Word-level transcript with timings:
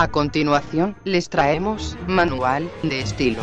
A 0.00 0.08
continuación, 0.08 0.96
les 1.04 1.28
traemos 1.28 1.94
Manual 2.06 2.70
de 2.82 3.00
Estilo. 3.00 3.42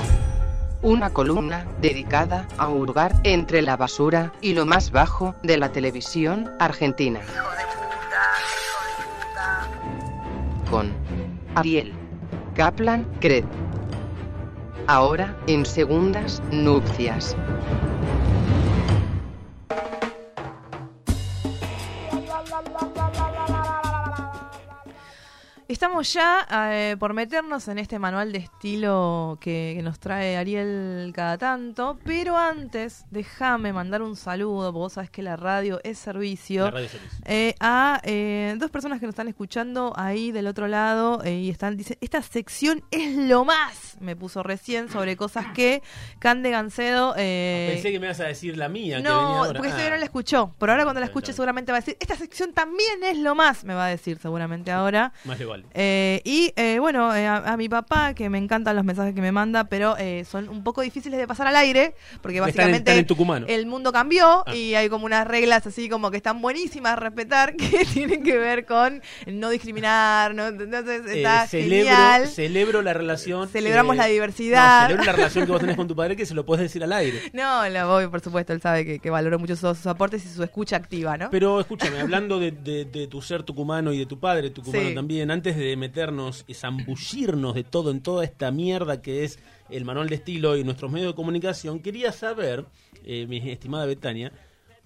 Una 0.81 1.11
columna 1.11 1.67
dedicada 1.81 2.47
a 2.57 2.67
hurgar 2.67 3.13
entre 3.23 3.61
la 3.61 3.77
basura 3.77 4.33
y 4.41 4.55
lo 4.55 4.65
más 4.65 4.89
bajo 4.89 5.35
de 5.43 5.57
la 5.57 5.71
televisión 5.71 6.49
argentina. 6.57 7.19
Con 10.71 10.91
Ariel 11.53 11.93
Kaplan 12.55 13.03
Cred. 13.19 13.45
Ahora 14.87 15.37
en 15.45 15.63
segundas 15.63 16.41
nupcias. 16.51 17.37
Estamos 25.69 26.13
ya 26.13 26.47
eh, 26.71 26.95
por 26.97 27.13
meternos 27.13 27.67
en 27.67 27.77
este 27.77 27.99
manual 27.99 28.31
de 28.31 28.37
estilo 28.37 29.37
que, 29.41 29.73
que 29.75 29.83
nos 29.83 29.99
trae 29.99 30.37
Ariel 30.37 31.11
cada 31.13 31.37
tanto, 31.37 31.99
pero 32.05 32.37
antes 32.37 33.03
déjame 33.11 33.73
mandar 33.73 34.01
un 34.01 34.15
saludo, 34.15 34.67
porque 34.71 34.77
vos 34.79 34.93
sabés 34.93 35.09
que 35.09 35.21
la 35.21 35.35
radio 35.35 35.81
es 35.83 35.97
servicio, 35.99 36.63
La 36.65 36.71
radio 36.71 36.87
servicio. 36.87 37.19
eh, 37.25 37.53
a 37.59 37.99
eh, 38.05 38.55
dos 38.57 38.71
personas 38.71 39.01
que 39.01 39.07
nos 39.07 39.11
están 39.11 39.27
escuchando 39.27 39.91
ahí 39.97 40.31
del 40.31 40.47
otro 40.47 40.69
lado 40.69 41.21
y 41.25 41.49
están 41.49 41.75
dicen 41.75 41.97
esta 41.99 42.21
sección 42.21 42.81
es 42.89 43.13
lo 43.17 43.43
más, 43.43 43.97
me 43.99 44.15
puso 44.15 44.43
recién 44.43 44.89
sobre 44.89 45.17
cosas 45.17 45.47
que 45.53 45.83
Cande 46.19 46.49
Gancedo... 46.49 47.13
eh, 47.17 47.71
Pensé 47.73 47.91
que 47.91 47.99
me 47.99 48.05
ibas 48.07 48.21
a 48.21 48.25
decir 48.25 48.55
la 48.55 48.69
mía. 48.69 48.97
que 48.97 49.03
venía 49.03 49.11
no, 49.11 49.19
ahora. 49.43 49.51
porque 49.59 49.67
Ah. 49.67 49.71
todavía 49.71 49.89
no 49.95 49.97
la 49.97 50.05
escuchó. 50.05 50.53
Por 50.57 50.69
ahora 50.69 50.83
cuando 50.85 51.01
la 51.01 51.07
escuche 51.07 51.33
seguramente 51.33 51.73
va 51.73 51.79
a 51.79 51.81
decir, 51.81 51.97
esta 51.99 52.15
sección 52.15 52.53
también 52.53 53.03
es 53.03 53.17
lo 53.17 53.35
más, 53.35 53.65
me 53.65 53.73
va 53.73 53.87
a 53.87 53.89
decir 53.89 54.17
seguramente 54.21 54.71
ahora. 54.71 55.11
Más 55.25 55.37
le 55.37 55.56
Eh, 55.73 56.21
y 56.23 56.51
eh, 56.55 56.79
bueno, 56.79 57.13
eh, 57.15 57.25
a, 57.27 57.37
a 57.53 57.57
mi 57.57 57.69
papá, 57.69 58.13
que 58.13 58.29
me 58.29 58.37
encantan 58.37 58.75
los 58.75 58.85
mensajes 58.85 59.13
que 59.13 59.21
me 59.21 59.31
manda, 59.31 59.65
pero 59.65 59.95
eh, 59.97 60.25
son 60.29 60.49
un 60.49 60.63
poco 60.63 60.81
difíciles 60.81 61.19
de 61.19 61.27
pasar 61.27 61.47
al 61.47 61.55
aire, 61.55 61.93
porque 62.21 62.37
Están 62.37 62.49
en- 62.49 62.55
básicamente 62.55 62.91
están 62.91 62.97
en 62.99 63.07
tucumano. 63.07 63.45
el 63.47 63.65
mundo 63.65 63.91
cambió 63.91 64.43
Ah. 64.47 64.55
y 64.55 64.75
hay 64.75 64.89
como 64.89 65.05
unas 65.05 65.27
reglas 65.27 65.65
así 65.67 65.89
como 65.89 66.11
que 66.11 66.17
están 66.17 66.41
buenísimas 66.41 66.93
a 66.93 66.95
respetar, 66.97 67.55
que 67.57 67.85
tienen 67.85 68.23
que 68.23 68.37
ver 68.37 68.65
con 68.65 69.01
no 69.25 69.49
discriminar, 69.49 70.33
¿no? 70.35 70.47
entonces 70.47 71.01
Eh, 71.07 71.17
está 71.17 71.47
celebro, 71.47 71.89
genial. 71.95 72.27
celebro 72.27 72.81
la 72.81 72.93
relación. 72.93 73.47
Celebramos 73.49 73.95
la 73.95 74.05
diversidad. 74.07 74.81
No, 74.83 74.87
celebro 74.87 75.05
la 75.05 75.11
relación 75.13 75.45
que 75.45 75.51
vos 75.51 75.61
tenés 75.61 75.75
con 75.75 75.87
tu 75.87 75.95
padre 75.95 76.15
que 76.15 76.25
se 76.25 76.33
lo 76.33 76.45
puedes 76.45 76.63
decir 76.63 76.83
al 76.83 76.93
aire. 76.93 77.19
No, 77.33 77.67
lo 77.69 77.87
voy, 77.87 78.07
por 78.07 78.19
supuesto, 78.21 78.53
él 78.53 78.61
sabe 78.61 78.85
que, 78.85 78.99
que 78.99 79.09
valoro 79.09 79.37
mucho 79.39 79.55
sus, 79.55 79.77
sus 79.77 79.87
aportes 79.87 80.25
y 80.25 80.29
su 80.29 80.43
escucha 80.43 80.75
activa, 80.75 81.17
¿no? 81.17 81.29
Pero 81.29 81.59
escúchame, 81.59 81.99
hablando 81.99 82.39
de, 82.39 82.51
de- 82.51 82.85
de 82.85 83.07
tu 83.07 83.21
ser 83.21 83.43
tucumano 83.43 83.93
y 83.93 83.99
de 83.99 84.05
tu 84.05 84.19
padre 84.19 84.49
tucumano 84.49 84.89
Sí. 84.89 84.95
también, 84.95 85.29
antes 85.31 85.46
de 85.55 85.77
meternos 85.77 86.43
y 86.47 86.53
zambullirnos 86.55 87.55
de 87.55 87.63
todo 87.63 87.91
en 87.91 88.01
toda 88.01 88.23
esta 88.23 88.51
mierda 88.51 89.01
que 89.01 89.23
es 89.23 89.39
el 89.69 89.85
manual 89.85 90.09
de 90.09 90.15
estilo 90.15 90.57
y 90.57 90.63
nuestros 90.63 90.91
medios 90.91 91.11
de 91.11 91.15
comunicación, 91.15 91.79
quería 91.79 92.11
saber, 92.11 92.65
eh, 93.05 93.25
mi 93.27 93.37
estimada 93.49 93.85
Betania, 93.85 94.31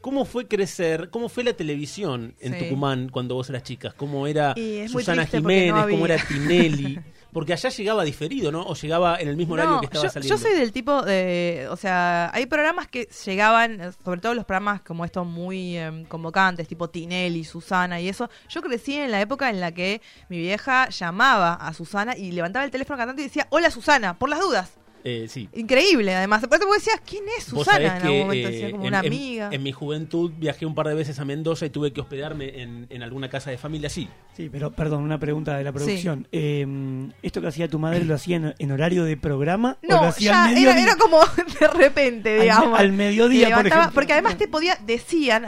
¿cómo 0.01 0.25
fue 0.25 0.47
crecer, 0.47 1.09
cómo 1.09 1.29
fue 1.29 1.43
la 1.43 1.53
televisión 1.53 2.35
en 2.39 2.53
Sí. 2.53 2.59
Tucumán 2.65 3.09
cuando 3.09 3.35
vos 3.35 3.49
eras 3.49 3.63
chicas? 3.63 3.93
¿Cómo 3.93 4.27
era 4.27 4.53
Susana 4.89 5.23
no 5.23 5.29
Jiménez? 5.29 5.85
¿Cómo 5.89 6.05
era 6.05 6.17
Tinelli? 6.17 6.99
Porque 7.31 7.53
allá 7.53 7.69
llegaba 7.69 8.03
diferido, 8.03 8.51
¿no? 8.51 8.63
O 8.63 8.73
llegaba 8.75 9.17
en 9.19 9.27
el 9.27 9.37
mismo 9.37 9.53
horario 9.53 9.79
que 9.79 9.85
estaba 9.85 10.03
yo, 10.03 10.09
saliendo. 10.09 10.35
yo 10.35 10.41
soy 10.41 10.53
del 10.53 10.71
tipo 10.71 11.01
de, 11.01 11.67
o 11.69 11.77
sea, 11.77 12.29
hay 12.33 12.45
programas 12.45 12.87
que 12.87 13.07
llegaban, 13.25 13.81
eh, 13.81 13.91
sobre 14.03 14.19
todo 14.19 14.33
los 14.33 14.45
programas 14.45 14.81
como 14.81 15.05
estos 15.05 15.25
muy 15.25 15.77
em, 15.77 16.05
convocantes, 16.05 16.67
tipo 16.67 16.89
Tinelli, 16.89 17.43
Susana 17.43 18.01
y 18.01 18.09
eso. 18.09 18.29
Yo 18.49 18.61
crecí 18.61 18.95
en 18.95 19.11
la 19.11 19.21
época 19.21 19.49
en 19.49 19.59
la 19.59 19.71
que 19.71 20.01
mi 20.29 20.39
vieja 20.39 20.89
llamaba 20.89 21.53
a 21.53 21.73
Susana 21.73 22.17
y 22.17 22.31
levantaba 22.31 22.65
el 22.65 22.71
teléfono 22.71 22.97
cantante 22.97 23.21
y 23.21 23.25
decía, 23.25 23.47
hola 23.49 23.71
Susana, 23.71 24.17
por 24.17 24.29
las 24.29 24.39
dudas. 24.39 24.80
Eh, 25.03 25.25
sí. 25.29 25.49
Increíble, 25.53 26.13
además. 26.15 26.43
Aparte 26.43 26.65
vos 26.65 26.75
decías, 26.75 27.01
¿quién 27.05 27.23
es 27.37 27.45
Susana? 27.45 27.79
En 27.79 27.89
algún 27.91 28.09
que, 28.11 28.19
momento 28.21 28.49
eh, 28.49 28.71
como 28.71 28.83
en- 28.83 28.87
una 28.87 28.99
amiga. 28.99 29.49
En, 29.51 29.63
mi 29.63 29.71
juventud 29.71 30.31
viajé 30.37 30.65
un 30.65 30.75
par 30.75 30.87
de 30.87 30.93
veces 30.95 31.19
a 31.19 31.25
Mendoza 31.25 31.65
y 31.65 31.69
tuve 31.69 31.91
que 31.93 32.01
hospedarme 32.01 32.61
en, 32.61 32.87
en 32.89 33.03
alguna 33.03 33.29
casa 33.29 33.49
de 33.51 33.57
familia, 33.57 33.89
sí. 33.89 34.07
Sí, 34.37 34.49
pero 34.51 34.71
perdón, 34.71 35.03
una 35.03 35.19
pregunta 35.19 35.57
de 35.57 35.63
la 35.63 35.71
producción. 35.71 36.27
Eh, 36.31 36.65
¿Esto 37.21 37.41
que 37.41 37.47
hacía 37.47 37.67
tu 37.67 37.79
madre 37.79 38.03
lo 38.05 38.15
hacía 38.15 38.37
en, 38.37 38.53
en 38.57 38.71
horario 38.71 39.03
de 39.03 39.17
programa 39.17 39.77
o 39.83 39.87
lo 39.87 39.95
No, 40.01 40.03
hacía 40.07 40.31
ya 40.31 40.43
al 40.45 40.51
era, 40.51 40.59
mediodía? 40.59 40.83
era 40.83 40.95
como 40.95 41.19
de 41.59 41.67
repente, 41.67 42.35
Al- 42.35 42.41
digamos. 42.41 42.79
al 42.79 42.91
mediodía, 42.93 43.47
por 43.47 43.57
levantaba- 43.65 43.81
ejemplo. 43.81 43.95
Porque 43.95 44.13
además 44.13 44.37
te 44.37 44.47
podía, 44.47 44.77
decían, 44.85 45.45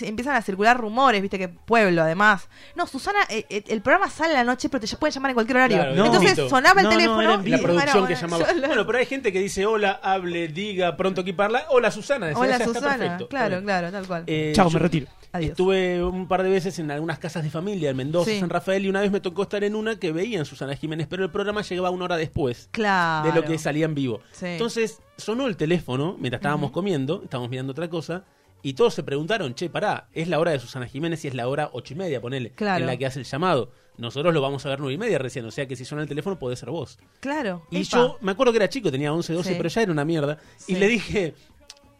empiezan 0.00 0.36
a 0.36 0.42
circular 0.42 0.78
rumores, 0.78 1.20
viste 1.20 1.38
que 1.38 1.48
pueblo 1.48 2.02
además. 2.02 2.48
No, 2.74 2.86
Susana, 2.86 3.18
eh, 3.28 3.44
el 3.68 3.82
programa 3.82 4.08
sale 4.10 4.34
a 4.34 4.38
la 4.38 4.44
noche, 4.44 4.68
pero 4.68 4.80
te 4.86 4.96
pueden 4.96 5.12
llamar 5.14 5.30
en 5.30 5.34
cualquier 5.34 5.56
horario. 5.56 5.76
Claro, 5.76 5.94
No. 5.94 6.06
Entonces 6.06 6.38
sonaba 6.48 6.80
el 6.80 6.84
No, 6.86 6.90
no, 6.90 6.96
teléfono. 6.96 7.22
era 7.22 7.34
en 7.34 7.46
y 7.46 7.50
La 7.50 7.58
producción 7.58 8.00
bueno, 8.00 8.06
que 8.08 8.14
llamaba. 8.14 8.46
Bueno, 8.66 8.86
pero 8.92 9.00
hay 9.00 9.06
gente 9.06 9.32
que 9.32 9.40
dice 9.40 9.64
hola, 9.64 9.98
hable, 10.02 10.48
diga, 10.48 10.98
pronto 10.98 11.22
aquí 11.22 11.32
parla. 11.32 11.64
Hola 11.70 11.90
Susana. 11.90 12.26
decía, 12.26 12.42
Hola 12.42 12.58
ya 12.58 12.64
está 12.64 12.66
Susana, 12.78 12.98
perfecto. 12.98 13.28
claro, 13.28 13.62
claro, 13.62 13.90
tal 13.90 14.06
cual. 14.06 14.24
Eh, 14.26 14.52
Chao, 14.54 14.68
yo 14.68 14.74
me 14.74 14.78
retiro. 14.80 15.06
Adiós. 15.32 15.52
Estuve 15.52 16.04
un 16.04 16.28
par 16.28 16.42
de 16.42 16.50
veces 16.50 16.78
en 16.78 16.90
algunas 16.90 17.18
casas 17.18 17.42
de 17.42 17.48
familia 17.48 17.88
en 17.88 17.96
Mendoza, 17.96 18.30
Sí. 18.30 18.38
San 18.40 18.50
Rafael, 18.50 18.84
y 18.84 18.90
una 18.90 19.00
vez 19.00 19.10
me 19.10 19.20
tocó 19.20 19.44
estar 19.44 19.64
en 19.64 19.76
una 19.76 19.96
que 19.98 20.12
veían 20.12 20.44
Susana 20.44 20.76
Jiménez, 20.76 21.06
pero 21.08 21.24
el 21.24 21.30
programa 21.30 21.62
llegaba 21.62 21.88
una 21.88 22.04
hora 22.04 22.16
después 22.18 22.68
claro. 22.70 23.30
de 23.32 23.34
lo 23.40 23.46
que 23.46 23.56
salía 23.56 23.86
en 23.86 23.94
vivo. 23.94 24.20
Sí. 24.32 24.44
Entonces 24.44 25.00
sonó 25.16 25.46
el 25.46 25.56
teléfono 25.56 26.16
mientras 26.20 26.40
estábamos 26.40 26.70
comiendo, 26.70 27.22
estábamos 27.24 27.48
mirando 27.48 27.70
otra 27.72 27.88
cosa, 27.88 28.24
y 28.62 28.74
todos 28.74 28.94
se 28.94 29.02
preguntaron, 29.02 29.54
che, 29.54 29.68
pará, 29.68 30.08
es 30.12 30.28
la 30.28 30.38
hora 30.38 30.52
de 30.52 30.58
Susana 30.60 30.86
Jiménez 30.86 31.24
y 31.24 31.28
es 31.28 31.34
la 31.34 31.48
hora 31.48 31.70
ocho 31.72 31.94
y 31.94 31.96
media, 31.96 32.20
ponele, 32.20 32.50
Claro. 32.50 32.80
en 32.82 32.86
la 32.86 32.96
que 32.96 33.06
hace 33.06 33.18
el 33.20 33.24
llamado. 33.26 33.70
Nosotros 33.98 34.32
lo 34.32 34.40
vamos 34.40 34.64
a 34.64 34.70
ver 34.70 34.78
nueve 34.80 34.94
y 34.94 34.98
media 34.98 35.18
recién, 35.18 35.44
o 35.44 35.50
sea 35.50 35.66
que 35.66 35.76
si 35.76 35.84
suena 35.84 36.02
el 36.02 36.08
teléfono 36.08 36.38
puede 36.38 36.56
ser 36.56 36.70
vos. 36.70 36.98
Claro. 37.20 37.66
Y 37.70 37.78
epa. 37.82 37.88
yo 37.90 38.18
me 38.22 38.32
acuerdo 38.32 38.52
que 38.52 38.56
era 38.58 38.68
chico, 38.68 38.90
tenía 38.90 39.12
11, 39.12 39.32
12, 39.34 39.50
Sí. 39.50 39.54
pero 39.56 39.68
ya 39.68 39.82
era 39.82 39.92
una 39.92 40.04
mierda. 40.04 40.38
Sí. 40.56 40.72
Y 40.72 40.76
le 40.76 40.88
dije, 40.88 41.34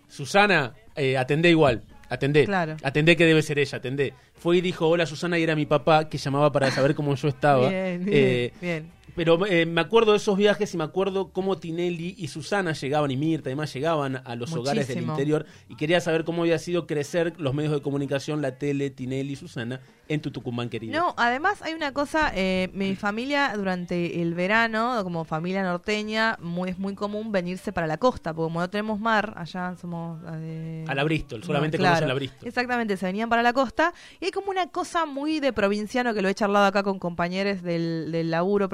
Susana, 0.09 0.75
eh, 0.97 1.17
atendé 1.17 1.51
igual. 1.51 1.83
Atendé, 2.09 2.45
Claro. 2.45 2.77
atendé 2.83 3.17
que 3.17 3.25
debe 3.25 3.41
ser 3.43 3.59
ella, 3.59 3.79
atendé. 3.79 4.13
Fue 4.35 4.59
y 4.59 4.61
dijo, 4.61 4.87
hola 4.89 5.07
Susana, 5.07 5.39
y 5.39 5.43
era 5.43 5.57
mi 5.57 5.65
papá 5.65 6.09
que 6.11 6.19
llamaba 6.19 6.53
para 6.53 6.71
saber 6.71 6.95
cómo 6.95 7.15
yo 7.15 7.29
estaba. 7.29 7.69
Bien, 7.71 8.05
bien, 8.05 8.17
Eh, 8.19 8.53
bien. 8.61 8.91
Pero 9.15 9.45
eh, 9.47 9.67
me 9.67 9.81
acuerdo 9.81 10.13
de 10.13 10.19
esos 10.19 10.37
viajes 10.37 10.73
y 10.75 10.77
me 10.77 10.85
acuerdo 10.85 11.33
cómo 11.33 11.59
Tinelli 11.59 12.15
y 12.19 12.29
Susana 12.29 12.73
llegaban 12.73 13.11
y 13.11 13.17
Mirta 13.17 13.51
y 13.51 13.53
demás 13.53 13.73
llegaban 13.73 14.23
a 14.25 14.37
los 14.37 14.53
hogares 14.55 14.89
del 14.89 15.03
interior 15.03 15.47
y 15.69 15.77
quería 15.77 16.01
saber 16.01 16.25
cómo 16.25 16.43
había 16.43 16.59
sido 16.59 16.87
crecer 16.87 17.35
los 17.39 17.55
medios 17.55 17.73
de 17.73 17.83
comunicación, 17.83 18.43
la 18.43 18.59
tele, 18.59 18.91
Tinelli 18.91 19.33
y 19.33 19.37
Susana 19.37 19.81
en 20.09 20.21
tu 20.21 20.31
Tucumán 20.31 20.69
querido. 20.69 20.99
No, 20.99 21.15
además 21.17 21.63
hay 21.63 21.73
una 21.75 21.93
cosa, 21.93 22.33
eh, 22.35 22.69
mi 22.75 22.97
familia 22.97 23.53
durante 23.57 24.21
el 24.21 24.35
verano, 24.35 25.01
como 25.05 25.25
familia 25.25 25.63
norteña, 25.63 26.37
muy, 26.41 26.71
es 26.71 26.79
muy 26.79 26.95
común 26.95 27.33
venirse 27.33 27.73
para 27.73 27.87
la 27.87 27.97
costa, 27.99 28.35
porque 28.35 28.47
como 28.49 28.61
no 28.61 28.69
tenemos 28.69 29.01
mar, 29.01 29.33
allá 29.37 29.75
somos... 29.81 30.21
eh, 30.35 30.85
A 30.89 30.95
la 30.95 31.05
Bristol, 31.05 31.43
solamente 31.45 31.79
claro. 31.79 31.95
conocen 31.95 32.09
la 32.09 32.15
Bristol. 32.15 32.49
Exactamente, 32.49 32.97
se 32.97 33.07
venían 33.07 33.29
para 33.31 33.43
la 33.43 33.53
costa 33.53 33.95
y 34.21 34.27
hay 34.27 34.31
como 34.33 34.51
una 34.51 34.67
cosa 34.69 35.07
muy 35.07 35.41
de 35.41 35.53
provinciano 35.53 36.13
que 36.13 36.21
lo 36.21 36.29
he 36.29 36.35
charlado 36.35 36.67
acá 36.67 36.83
con 36.83 36.99
compañeros 36.99 37.63
del, 37.63 38.11
del 38.13 38.31
laburo 38.31 38.69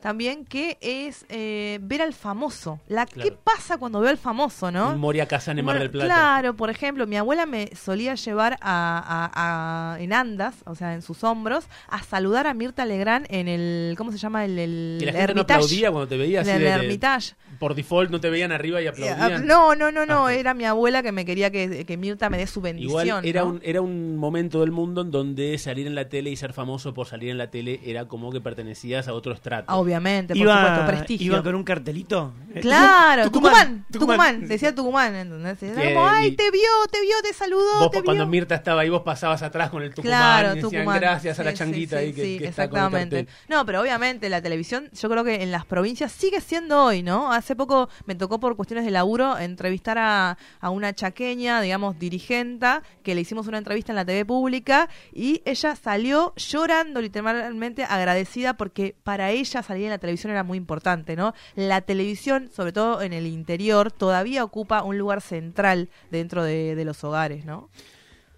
también, 0.00 0.44
que 0.44 0.78
es 0.80 1.26
eh, 1.28 1.78
ver 1.82 2.02
al 2.02 2.12
famoso. 2.14 2.80
La, 2.88 3.06
¿Qué 3.06 3.14
Claro. 3.20 3.40
pasa 3.44 3.78
cuando 3.78 4.00
veo 4.00 4.10
al 4.10 4.18
famoso, 4.18 4.70
no? 4.70 4.90
Un 4.90 5.00
Moria 5.00 5.26
en 5.58 5.64
Mar 5.64 5.78
del 5.78 5.90
Plata. 5.90 6.06
Claro, 6.06 6.54
por 6.56 6.70
ejemplo, 6.70 7.06
mi 7.06 7.16
abuela 7.16 7.46
me 7.46 7.70
solía 7.76 8.14
llevar 8.14 8.54
a, 8.60 9.30
a- 9.32 9.94
a- 9.94 10.00
en 10.00 10.12
andas, 10.12 10.54
o 10.66 10.74
sea, 10.74 10.94
en 10.94 11.02
sus 11.02 11.24
hombros, 11.24 11.64
a 11.88 12.02
saludar 12.02 12.46
a 12.46 12.54
Mirta 12.54 12.84
Legrand 12.84 13.26
en 13.30 13.48
el, 13.48 13.94
¿cómo 13.98 14.12
se 14.12 14.18
llama? 14.18 14.44
El, 14.44 14.58
el 14.58 14.98
Y 15.00 15.04
la 15.06 15.12
gente 15.12 15.34
no 15.34 15.40
aplaudía 15.42 15.90
cuando 15.90 16.08
te 16.08 16.16
veía 16.16 16.40
así 16.42 16.50
En 16.50 16.56
el 16.56 16.62
de- 16.62 16.68
Hermitage. 16.70 17.34
Por 17.58 17.74
default 17.74 18.10
no 18.10 18.20
te 18.20 18.30
veían 18.30 18.52
arriba 18.52 18.80
y 18.80 18.86
Eh, 18.86 18.88
aplaudían. 18.88 19.46
No, 19.46 19.74
no, 19.74 19.90
no, 19.90 20.06
no, 20.06 20.26
Ah, 20.26 20.34
era 20.34 20.54
mi 20.54 20.64
abuela 20.64 21.02
que 21.02 21.12
me 21.12 21.24
quería 21.24 21.50
que, 21.50 21.84
que 21.84 21.96
Mirta 21.96 22.28
me 22.30 22.38
dé 22.38 22.46
su 22.46 22.60
bendición. 22.60 23.06
Igual 23.06 23.24
era 23.26 23.42
¿no? 23.42 23.48
un 23.50 23.60
era 23.64 23.80
un 23.80 24.16
momento 24.16 24.60
del 24.60 24.70
mundo 24.70 25.02
en 25.02 25.10
donde 25.10 25.56
salir 25.58 25.86
en 25.86 25.94
la 25.94 26.08
tele 26.08 26.30
y 26.30 26.36
ser 26.36 26.52
famoso 26.52 26.94
por 26.94 27.06
salir 27.06 27.30
en 27.30 27.38
la 27.38 27.50
tele 27.50 27.80
era 27.84 28.06
como 28.06 28.30
que 28.32 28.40
pertenecías 28.40 29.08
a 29.08 29.12
otro 29.14 29.32
estrato. 29.32 29.72
Obviamente, 29.74 30.34
por 30.34 30.42
Iba, 30.42 30.60
supuesto, 30.60 30.86
prestigio. 30.86 31.26
iba 31.32 31.42
con 31.42 31.54
un 31.54 31.64
cartelito. 31.64 32.32
Eh, 32.54 32.60
Claro, 32.60 33.24
Tucumán, 33.24 33.52
Tucumán, 33.52 33.84
Tucumán, 33.90 34.08
Tucumán, 34.26 34.48
decía 34.48 34.74
Tucumán, 34.74 35.14
¿entendés? 35.14 35.62
Era 35.62 35.82
Que- 35.82 35.94
como, 35.94 36.08
ay, 36.08 36.28
y- 36.28 36.36
te 36.36 36.50
vio, 36.50 36.60
te 36.90 37.00
vio, 37.00 37.14
te 37.22 37.32
saludó, 37.32 37.78
Vos 37.80 37.90
te 37.90 38.02
cuando 38.02 38.24
vio. 38.24 38.30
Mirta 38.30 38.54
estaba 38.54 38.82
ahí 38.82 38.88
vos 38.88 39.02
pasabas 39.02 39.42
atrás 39.42 39.70
con 39.70 39.82
el 39.82 39.94
Tucumán 39.94 40.08
Claro, 40.18 40.52
y 40.52 40.54
decían 40.56 40.70
Tucumán. 40.82 41.00
gracias 41.00 41.38
a 41.38 41.44
la 41.44 41.50
Sí, 41.52 41.56
changuita 41.56 41.98
sí, 41.98 42.04
ahí 42.04 42.12
que, 42.12 42.22
sí, 42.24 42.38
que 42.38 42.44
está 42.46 42.68
con 42.68 42.78
el 42.78 42.84
exactamente. 42.86 43.28
No, 43.48 43.64
pero 43.66 43.80
obviamente 43.80 44.28
la 44.28 44.40
televisión, 44.42 44.88
yo 44.92 45.08
creo 45.08 45.24
que 45.24 45.42
en 45.42 45.50
las 45.50 45.64
provincias 45.64 46.12
sigue 46.12 46.40
siendo 46.40 46.84
hoy, 46.84 47.02
¿no? 47.02 47.32
Hace 47.32 47.47
poco 47.56 47.88
me 48.06 48.14
tocó 48.14 48.40
por 48.40 48.56
cuestiones 48.56 48.84
de 48.84 48.90
laburo 48.90 49.38
entrevistar 49.38 49.98
a, 49.98 50.38
a 50.60 50.70
una 50.70 50.94
chaqueña, 50.94 51.60
digamos, 51.60 51.98
dirigenta, 51.98 52.82
que 53.02 53.14
le 53.14 53.22
hicimos 53.22 53.46
una 53.46 53.58
entrevista 53.58 53.92
en 53.92 53.96
la 53.96 54.04
TV 54.04 54.24
pública 54.24 54.88
y 55.12 55.42
ella 55.44 55.76
salió 55.76 56.34
llorando 56.36 57.00
literalmente 57.00 57.84
agradecida 57.84 58.56
porque 58.56 58.94
para 59.04 59.30
ella 59.30 59.62
salir 59.62 59.84
en 59.84 59.90
la 59.90 59.98
televisión 59.98 60.32
era 60.32 60.42
muy 60.42 60.58
importante, 60.58 61.16
¿no? 61.16 61.34
La 61.54 61.80
televisión, 61.80 62.50
sobre 62.54 62.72
todo 62.72 63.02
en 63.02 63.12
el 63.12 63.26
interior, 63.26 63.92
todavía 63.92 64.44
ocupa 64.44 64.82
un 64.82 64.98
lugar 64.98 65.20
central 65.20 65.88
dentro 66.10 66.42
de, 66.42 66.74
de 66.74 66.84
los 66.84 67.02
hogares, 67.04 67.44
¿no? 67.44 67.68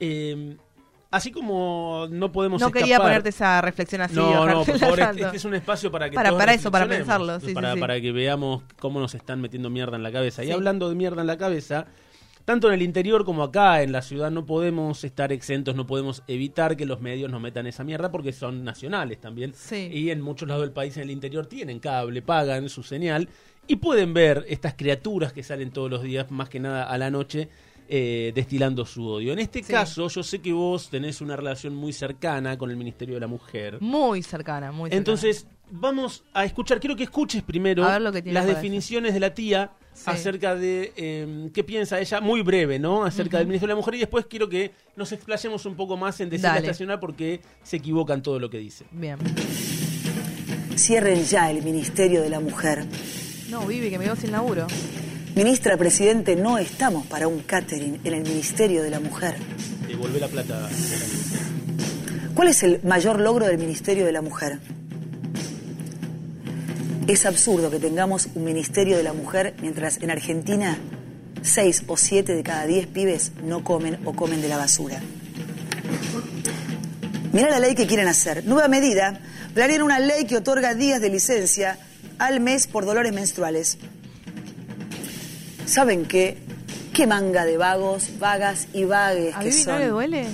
Eh, 0.00 0.56
así 1.10 1.30
como 1.32 2.06
no 2.10 2.30
podemos 2.32 2.60
No 2.60 2.70
quería 2.70 2.98
ponerte 2.98 3.30
esa 3.30 3.60
reflexión 3.60 4.02
así. 4.02 4.14
no, 4.14 4.46
no, 4.46 4.64
por 4.64 4.78
favor, 4.78 5.00
este, 5.00 5.22
este 5.22 5.36
es 5.36 5.44
un 5.44 5.54
espacio 5.54 5.90
para 5.90 6.08
que 6.10 6.14
Para- 6.14 6.30
todos 6.30 6.40
para 6.40 6.54
eso, 6.54 6.70
para 6.70 6.86
pensarlo, 6.88 7.40
sí, 7.40 7.52
para, 7.54 7.74
sí, 7.74 7.80
para 7.80 8.00
que 8.00 8.12
veamos 8.12 8.62
cómo 8.78 9.00
nos 9.00 9.14
están 9.14 9.40
metiendo 9.40 9.70
mierda 9.70 9.96
en 9.96 10.02
la 10.02 10.12
cabeza. 10.12 10.44
Y 10.44 10.50
hablando 10.50 10.88
de 10.88 10.94
mierda 10.94 11.20
en 11.20 11.26
la 11.26 11.36
cabeza, 11.36 11.86
tanto 12.44 12.68
en 12.68 12.74
el 12.74 12.82
interior 12.82 13.24
como 13.24 13.42
acá 13.42 13.82
en 13.82 13.92
la 13.92 14.02
ciudad 14.02 14.30
no 14.30 14.46
podemos 14.46 15.04
estar 15.04 15.30
exentos, 15.32 15.74
no 15.76 15.86
podemos 15.86 16.22
evitar 16.26 16.76
que 16.76 16.86
los 16.86 17.00
medios 17.00 17.30
nos 17.30 17.40
metan 17.40 17.66
esa 17.66 17.84
mierda 17.84 18.10
porque 18.10 18.32
son 18.32 18.64
nacionales 18.64 19.20
también. 19.20 19.52
Sí. 19.54 19.88
Y 19.92 20.10
en 20.10 20.20
muchos 20.20 20.48
lados 20.48 20.62
del 20.62 20.72
país, 20.72 20.96
en 20.96 21.04
el 21.04 21.10
interior, 21.10 21.46
tienen 21.46 21.78
cable, 21.80 22.22
pagan 22.22 22.68
su 22.68 22.82
señal 22.82 23.28
y 23.68 23.76
pueden 23.76 24.14
ver 24.14 24.44
estas 24.48 24.74
criaturas 24.74 25.32
que 25.32 25.42
salen 25.44 25.70
todos 25.70 25.90
los 25.90 26.02
días, 26.02 26.30
más 26.30 26.48
que 26.48 26.58
nada 26.58 26.84
a 26.84 26.98
la 26.98 27.10
noche, 27.10 27.48
eh, 27.92 28.30
destilando 28.36 28.86
su 28.86 29.04
odio. 29.04 29.32
En 29.32 29.40
este 29.40 29.64
Sí. 29.64 29.72
caso, 29.72 30.06
yo 30.06 30.22
sé 30.22 30.38
que 30.40 30.52
vos 30.52 30.88
tenés 30.90 31.20
una 31.20 31.34
relación 31.34 31.74
muy 31.74 31.92
cercana 31.92 32.56
con 32.56 32.70
el 32.70 32.76
Ministerio 32.76 33.14
de 33.16 33.20
la 33.20 33.26
Mujer. 33.26 33.78
Muy 33.80 34.22
cercana, 34.22 34.70
muy 34.70 34.90
cercana. 34.90 34.96
Entonces, 34.98 35.48
vamos 35.72 36.22
a 36.32 36.44
escuchar, 36.44 36.78
quiero 36.78 36.94
que 36.94 37.02
escuches 37.02 37.42
primero 37.42 37.82
lo 37.98 38.12
que 38.12 38.22
las 38.32 38.46
definiciones 38.46 39.12
de 39.12 39.18
la 39.20 39.34
tía 39.34 39.72
Sí. 39.92 40.04
acerca 40.06 40.54
de 40.54 40.92
eh, 40.96 41.50
qué 41.52 41.64
piensa 41.64 41.98
ella, 41.98 42.20
muy 42.20 42.42
breve, 42.42 42.78
¿no? 42.78 43.04
Acerca 43.04 43.38
del 43.38 43.48
Ministerio 43.48 43.74
de 43.74 43.80
la 43.80 43.80
Mujer 43.80 43.94
y 43.96 43.98
después 43.98 44.24
quiero 44.26 44.48
que 44.48 44.70
nos 44.94 45.10
explayemos 45.10 45.66
un 45.66 45.74
poco 45.74 45.96
más 45.96 46.20
en 46.20 46.30
Dale. 46.30 46.60
estacional 46.60 47.00
porque 47.00 47.40
se 47.64 47.78
equivoca 47.78 48.14
en 48.14 48.22
todo 48.22 48.38
lo 48.38 48.48
que 48.48 48.58
dice. 48.58 48.84
Bien. 48.92 49.18
Cierren 50.76 51.24
ya 51.24 51.50
el 51.50 51.62
Ministerio 51.64 52.22
de 52.22 52.30
la 52.30 52.38
Mujer. 52.38 52.86
No, 53.50 53.66
Vivi, 53.66 53.90
que 53.90 53.98
me 53.98 54.04
quedo 54.04 54.14
sin 54.16 54.30
laburo. 54.30 54.68
Ministra 55.42 55.74
Presidente, 55.78 56.36
no 56.36 56.58
estamos 56.58 57.06
para 57.06 57.26
un 57.26 57.38
catering 57.38 57.98
en 58.04 58.12
el 58.12 58.20
Ministerio 58.20 58.82
de 58.82 58.90
la 58.90 59.00
Mujer. 59.00 59.36
Devolve 59.88 60.20
la 60.20 60.28
plata. 60.28 60.68
¿Cuál 62.34 62.48
es 62.48 62.62
el 62.62 62.82
mayor 62.82 63.18
logro 63.18 63.46
del 63.46 63.56
Ministerio 63.56 64.04
de 64.04 64.12
la 64.12 64.20
Mujer? 64.20 64.58
Es 67.06 67.24
absurdo 67.24 67.70
que 67.70 67.78
tengamos 67.78 68.28
un 68.34 68.44
Ministerio 68.44 68.98
de 68.98 69.02
la 69.02 69.14
Mujer 69.14 69.54
mientras 69.62 70.02
en 70.02 70.10
Argentina 70.10 70.76
seis 71.40 71.84
o 71.86 71.96
siete 71.96 72.34
de 72.34 72.42
cada 72.42 72.66
diez 72.66 72.86
pibes 72.86 73.32
no 73.42 73.64
comen 73.64 73.98
o 74.04 74.12
comen 74.12 74.42
de 74.42 74.48
la 74.50 74.58
basura. 74.58 75.00
Mira 77.32 77.48
la 77.48 77.60
ley 77.60 77.74
que 77.74 77.86
quieren 77.86 78.08
hacer. 78.08 78.44
Nueva 78.44 78.68
medida. 78.68 79.22
Planean 79.54 79.80
una 79.80 80.00
ley 80.00 80.26
que 80.26 80.36
otorga 80.36 80.74
días 80.74 81.00
de 81.00 81.08
licencia 81.08 81.78
al 82.18 82.40
mes 82.40 82.66
por 82.66 82.84
dolores 82.84 83.14
menstruales. 83.14 83.78
¿Saben 85.70 86.04
qué? 86.04 86.36
Qué 86.92 87.06
manga 87.06 87.44
de 87.44 87.56
vagos, 87.56 88.18
vagas 88.18 88.66
y 88.72 88.82
vagues 88.86 89.36
¿A 89.36 89.38
que 89.38 89.52
son. 89.52 89.74
no 89.74 89.78
le 89.78 89.86
duele? 89.86 90.26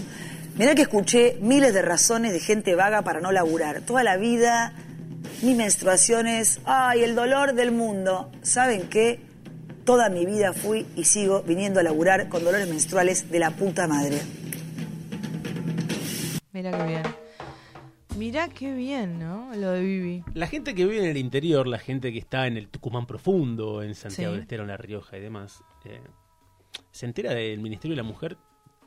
Mirá 0.57 0.75
que 0.75 0.81
escuché 0.81 1.37
miles 1.43 1.75
de 1.75 1.83
razones 1.83 2.33
de 2.33 2.41
gente 2.41 2.75
vaga 2.75 3.03
para 3.03 3.21
no 3.21 3.31
laburar. 3.33 3.83
Toda 3.83 4.03
la 4.03 4.17
vida, 4.17 4.73
mis 5.43 5.55
menstruaciones, 5.55 6.61
ay, 6.65 7.03
el 7.03 7.15
dolor 7.15 7.53
del 7.53 7.71
mundo. 7.71 8.33
¿Saben 8.41 8.89
qué? 8.89 9.21
Toda 9.85 10.09
mi 10.09 10.25
vida 10.25 10.55
fui 10.55 10.87
y 10.97 11.05
sigo 11.05 11.43
viniendo 11.43 11.81
a 11.81 11.83
laburar 11.83 12.31
con 12.31 12.43
dolores 12.43 12.67
menstruales 12.67 13.31
de 13.31 13.39
la 13.39 13.51
puta 13.51 13.87
madre. 13.87 14.19
Mira 16.55 16.71
qué 16.71 16.83
bien. 16.83 17.26
Mira 18.17 18.49
qué 18.49 18.73
bien, 18.75 19.19
¿no? 19.19 19.51
Lo 19.55 19.73
de 19.73 19.83
Vivi. 19.83 20.25
La 20.35 20.47
gente 20.47 20.75
que 20.75 20.85
vive 20.87 20.99
en 21.01 21.05
el 21.11 21.17
interior, 21.19 21.67
la 21.67 21.79
gente 21.79 22.13
que 22.13 22.19
está 22.19 22.47
en 22.47 22.57
el 22.57 22.69
Tucumán 22.69 23.07
profundo, 23.07 23.83
en 23.83 23.95
Santiago 23.95 24.33
Sí. 24.33 24.37
del 24.37 24.43
Estero, 24.43 24.63
en 24.63 24.69
La 24.69 24.77
Rioja 24.79 25.19
y 25.19 25.21
demás, 25.21 25.63
eh, 25.85 26.01
se 26.93 27.07
entera 27.07 27.35
del 27.35 27.61
Ministerio 27.61 27.93
de 27.95 28.03
la 28.03 28.09
Mujer 28.09 28.39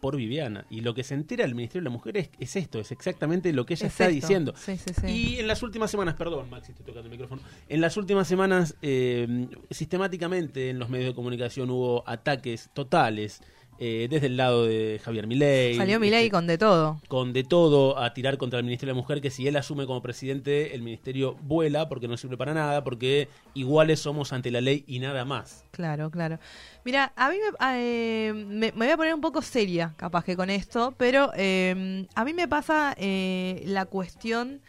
por 0.01 0.15
Viviana. 0.15 0.65
Y 0.69 0.81
lo 0.81 0.93
que 0.95 1.03
se 1.03 1.13
entera 1.13 1.43
del 1.43 1.53
Ministerio 1.55 1.81
de 1.81 1.89
la 1.89 1.95
Mujer 1.95 2.17
es, 2.17 2.29
es 2.39 2.55
esto, 2.55 2.79
es 2.79 2.91
exactamente 2.91 3.51
lo 3.53 3.65
que 3.65 3.73
ella 3.75 3.85
Es 3.87 3.91
está 3.93 4.05
esto. 4.05 4.15
diciendo. 4.15 4.53
Sí, 4.55 4.77
sí, 4.77 4.93
sí. 4.99 5.07
Y 5.07 5.39
en 5.39 5.47
las 5.47 5.61
últimas 5.61 5.91
semanas, 5.91 6.15
perdón, 6.15 6.49
Maxi, 6.49 6.71
estoy 6.71 6.85
tocando 6.85 7.05
el 7.07 7.11
micrófono. 7.11 7.41
En 7.67 7.81
las 7.81 7.97
últimas 7.97 8.27
semanas, 8.27 8.77
eh, 8.81 9.47
sistemáticamente 9.69 10.69
en 10.69 10.79
los 10.79 10.89
medios 10.89 11.09
de 11.09 11.15
comunicación 11.15 11.69
hubo 11.69 12.03
ataques 12.07 12.69
totales, 12.73 13.41
eh, 13.79 14.07
desde 14.09 14.27
el 14.27 14.37
lado 14.37 14.65
de 14.65 14.99
Javier 15.03 15.25
Milei. 15.25 15.75
Salió 15.75 15.99
Milei 15.99 16.25
este, 16.25 16.31
con 16.31 16.47
de 16.47 16.57
todo. 16.57 16.99
con 17.07 17.33
de 17.33 17.43
todo 17.43 17.97
a 17.97 18.13
tirar 18.13 18.37
contra 18.37 18.59
el 18.59 18.65
Ministerio 18.65 18.93
de 18.93 18.97
la 18.97 19.01
Mujer, 19.01 19.21
que 19.21 19.31
si 19.31 19.47
él 19.47 19.55
asume 19.55 19.85
como 19.85 20.01
presidente, 20.01 20.75
el 20.75 20.81
ministerio 20.81 21.35
vuela 21.41 21.89
porque 21.89 22.07
no 22.07 22.17
sirve 22.17 22.37
para 22.37 22.53
nada, 22.53 22.83
porque 22.83 23.29
iguales 23.53 23.99
somos 23.99 24.33
ante 24.33 24.51
la 24.51 24.61
ley 24.61 24.83
y 24.87 24.99
nada 24.99 25.25
más. 25.25 25.65
Claro, 25.71 26.11
claro. 26.11 26.39
Mira, 26.83 27.13
a 27.15 27.29
mí 27.29 27.37
me, 27.37 27.67
eh, 27.77 28.33
me, 28.33 28.71
me 28.71 28.85
voy 28.85 28.89
a 28.89 28.97
poner 28.97 29.13
un 29.13 29.21
poco 29.21 29.41
seria, 29.41 29.93
capaz 29.97 30.23
que 30.25 30.35
con 30.35 30.49
esto, 30.49 30.93
pero 30.97 31.31
eh, 31.35 32.05
a 32.15 32.25
mí 32.25 32.33
me 32.33 32.47
pasa 32.47 32.93
eh, 32.97 33.63
la 33.65 33.85
cuestión 33.85 34.61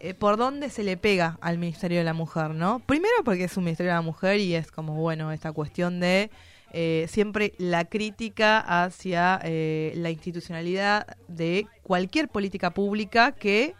eh, 0.00 0.14
por 0.14 0.36
dónde 0.36 0.70
se 0.70 0.84
le 0.84 0.96
pega 0.96 1.38
al 1.40 1.58
Ministerio 1.58 1.98
de 1.98 2.04
la 2.04 2.14
Mujer, 2.14 2.50
¿no? 2.50 2.78
Primero 2.80 3.14
porque 3.24 3.44
es 3.44 3.56
un 3.56 3.64
Ministerio 3.64 3.90
de 3.90 3.96
la 3.96 4.02
Mujer 4.02 4.38
y 4.38 4.54
es 4.54 4.70
como, 4.70 4.94
bueno, 4.94 5.32
esta 5.32 5.50
cuestión 5.52 5.98
de 5.98 6.30
eh, 6.72 7.06
siempre 7.08 7.54
la 7.58 7.84
crítica 7.84 8.58
hacia 8.58 9.40
eh, 9.42 9.92
la 9.96 10.10
institucionalidad 10.10 11.06
de 11.28 11.66
cualquier 11.82 12.28
política 12.28 12.74
pública 12.74 13.32
que 13.32 13.74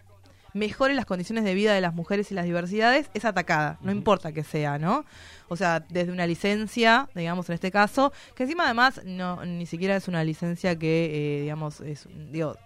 mejore 0.55 0.95
las 0.95 1.05
condiciones 1.05 1.45
de 1.45 1.55
vida 1.55 1.75
de 1.75 1.81
las 1.81 1.95
mujeres 1.95 2.31
y 2.33 2.35
las 2.35 2.45
diversidades 2.45 3.11
es 3.15 3.25
atacada, 3.25 3.79
no 3.83 3.93
importa 3.93 4.33
que 4.33 4.43
sea, 4.43 4.79
¿no? 4.79 5.05
O 5.49 5.57
sea, 5.57 5.81
desde 5.81 6.13
una 6.13 6.27
licencia, 6.27 7.09
digamos 7.15 7.49
en 7.49 7.55
este 7.55 7.71
caso, 7.71 8.13
que 8.35 8.45
encima 8.45 8.65
además 8.65 9.03
no 9.05 9.45
ni 9.45 9.67
siquiera 9.67 9.97
es 9.97 10.09
una 10.09 10.25
licencia 10.25 10.77
que, 10.77 11.39
eh, 11.39 11.43
digamos, 11.43 11.81
es, 11.81 12.09
digo, 12.31 12.57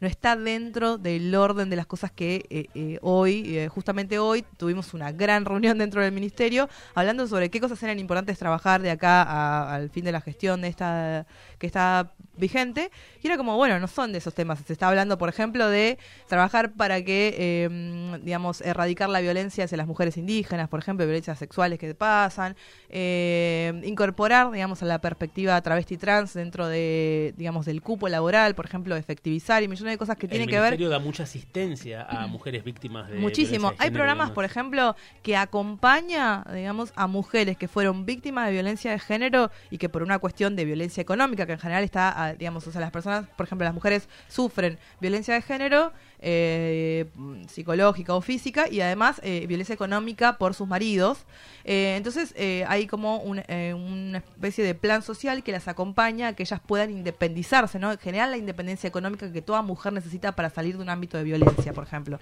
no 0.00 0.08
está 0.08 0.36
dentro 0.36 0.98
del 0.98 1.34
orden 1.34 1.70
de 1.70 1.76
las 1.76 1.86
cosas 1.86 2.10
que 2.12 2.44
eh, 2.50 2.66
eh, 2.74 2.98
hoy, 3.02 3.56
eh, 3.56 3.68
justamente 3.68 4.18
hoy, 4.18 4.44
tuvimos 4.56 4.94
una 4.94 5.12
gran 5.12 5.44
reunión 5.44 5.78
dentro 5.78 6.02
del 6.02 6.12
ministerio 6.12 6.68
hablando 6.94 7.26
sobre 7.26 7.50
qué 7.50 7.60
cosas 7.60 7.82
eran 7.82 7.98
importantes 7.98 8.38
trabajar 8.38 8.80
de 8.82 8.90
acá 8.90 9.22
a- 9.22 9.74
al 9.74 9.90
fin 9.90 10.04
de 10.04 10.12
la 10.12 10.20
gestión 10.20 10.60
de 10.60 10.68
esta 10.68 11.26
que 11.58 11.66
está 11.66 12.12
vigente. 12.36 12.90
Y 13.20 13.26
era 13.26 13.36
como, 13.36 13.56
bueno, 13.56 13.80
no 13.80 13.88
son 13.88 14.12
de 14.12 14.18
esos 14.18 14.32
temas. 14.32 14.60
Se 14.64 14.72
está 14.72 14.88
hablando, 14.88 15.18
por 15.18 15.28
ejemplo, 15.28 15.68
de 15.68 15.98
trabajar 16.28 16.72
para 16.74 17.02
que, 17.02 17.34
eh, 17.36 18.18
digamos, 18.22 18.60
erradicar 18.60 19.08
la 19.08 19.20
violencia 19.20 19.64
hacia 19.64 19.76
las 19.76 19.88
mujeres 19.88 20.16
indígenas, 20.16 20.68
por 20.68 20.78
ejemplo, 20.78 21.04
violencias 21.04 21.36
sexuales 21.38 21.80
que 21.80 21.94
pasan, 21.96 22.54
eh, 22.90 23.80
incorporar, 23.84 24.50
digamos, 24.52 24.82
a 24.82 24.86
la 24.86 25.00
perspectiva 25.00 25.60
travesti 25.62 25.96
trans 25.96 26.34
dentro 26.34 26.68
de, 26.68 27.34
digamos, 27.36 27.66
del 27.66 27.82
cupo 27.82 28.08
laboral, 28.08 28.54
por 28.54 28.66
ejemplo, 28.66 28.94
efectivizar 28.94 29.62
y 29.62 29.68
millones 29.68 29.87
de 29.92 29.98
cosas 29.98 30.16
que 30.16 30.28
tienen 30.28 30.48
que 30.48 30.54
ver 30.54 30.72
ministerio 30.72 30.88
da 30.88 30.98
mucha 30.98 31.22
asistencia 31.24 32.02
a 32.02 32.26
mujeres 32.26 32.64
víctimas 32.64 33.08
de 33.08 33.18
Muchísimo. 33.18 33.68
violencia 33.68 33.70
de 33.70 33.84
Hay 33.84 33.88
género 33.88 33.98
programas, 33.98 34.30
por 34.30 34.44
ejemplo, 34.44 34.96
que 35.22 35.36
acompaña, 35.36 36.44
digamos, 36.52 36.92
a 36.96 37.06
mujeres 37.06 37.56
que 37.56 37.68
fueron 37.68 38.06
víctimas 38.06 38.46
de 38.46 38.52
violencia 38.52 38.92
de 38.92 38.98
género 38.98 39.50
y 39.70 39.78
que 39.78 39.88
por 39.88 40.02
una 40.02 40.18
cuestión 40.18 40.56
de 40.56 40.64
violencia 40.64 41.00
económica, 41.00 41.46
que 41.46 41.52
en 41.52 41.58
general 41.58 41.84
está, 41.84 42.34
digamos, 42.38 42.66
o 42.66 42.72
sea, 42.72 42.80
las 42.80 42.90
personas, 42.90 43.26
por 43.36 43.46
ejemplo, 43.46 43.64
las 43.64 43.74
mujeres 43.74 44.08
sufren 44.28 44.78
violencia 45.00 45.34
de 45.34 45.42
género, 45.42 45.92
eh, 46.20 47.06
psicológica 47.48 48.14
o 48.14 48.20
física, 48.20 48.68
y 48.70 48.80
además 48.80 49.20
eh, 49.24 49.46
violencia 49.46 49.74
económica 49.74 50.38
por 50.38 50.54
sus 50.54 50.66
maridos. 50.68 51.18
Eh, 51.64 51.94
entonces, 51.96 52.34
eh, 52.36 52.64
hay 52.68 52.86
como 52.86 53.18
un- 53.18 53.42
eh, 53.48 53.74
una 53.74 54.18
especie 54.18 54.64
de 54.64 54.74
plan 54.74 55.02
social 55.02 55.42
que 55.42 55.52
las 55.52 55.68
acompaña 55.68 56.28
a 56.28 56.32
que 56.32 56.42
ellas 56.42 56.60
puedan 56.66 56.90
independizarse, 56.90 57.78
¿no? 57.78 57.96
Generar 57.98 58.28
la 58.28 58.36
independencia 58.36 58.88
económica 58.88 59.32
que 59.32 59.42
toda 59.42 59.62
mujer 59.62 59.92
necesita 59.92 60.32
para 60.32 60.50
salir 60.50 60.76
de 60.76 60.82
un 60.82 60.90
ámbito 60.90 61.16
de 61.18 61.24
violencia, 61.24 61.72
por 61.72 61.84
ejemplo. 61.84 62.18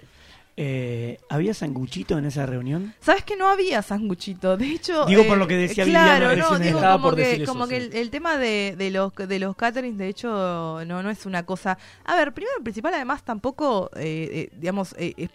Eh, 0.59 1.19
¿Había 1.29 1.53
sanguchito 1.53 2.17
en 2.17 2.25
esa 2.25 2.47
reunión? 2.47 2.95
¿Sabes 2.99 3.23
que 3.23 3.37
no 3.37 3.47
había 3.47 3.83
sanguchito? 3.83 4.57
De 4.57 4.65
hecho. 4.65 5.05
Digo 5.05 5.23
por 5.27 5.37
lo 5.37 5.47
que 5.47 5.55
decía 5.55 5.85
Claro, 5.85 6.29
Viviana 6.29 6.49
no, 6.49 6.59
digo 6.59 6.79
como 6.81 7.01
por 7.01 7.15
que, 7.15 7.21
decir 7.21 7.43
eso, 7.43 7.51
como 7.51 7.67
que 7.67 7.79
sí. 7.79 7.87
el, 7.91 7.95
el 7.95 8.09
tema 8.09 8.37
de, 8.37 8.73
de 8.75 8.89
los 8.89 9.13
de 9.15 9.37
los 9.37 9.55
caterings, 9.55 9.99
de 9.99 10.07
hecho, 10.07 10.83
no, 10.87 11.03
no 11.03 11.09
es 11.11 11.27
una 11.27 11.45
cosa. 11.45 11.77
A 12.05 12.15
ver, 12.15 12.33
primero 12.33 12.55
principal, 12.63 12.91
además, 12.95 13.23
tampoco, 13.23 13.91
eh, 13.95 14.29
eh, 14.31 14.49
digamos, 14.57 14.95
eh, 14.97 15.13
eh, 15.15 15.27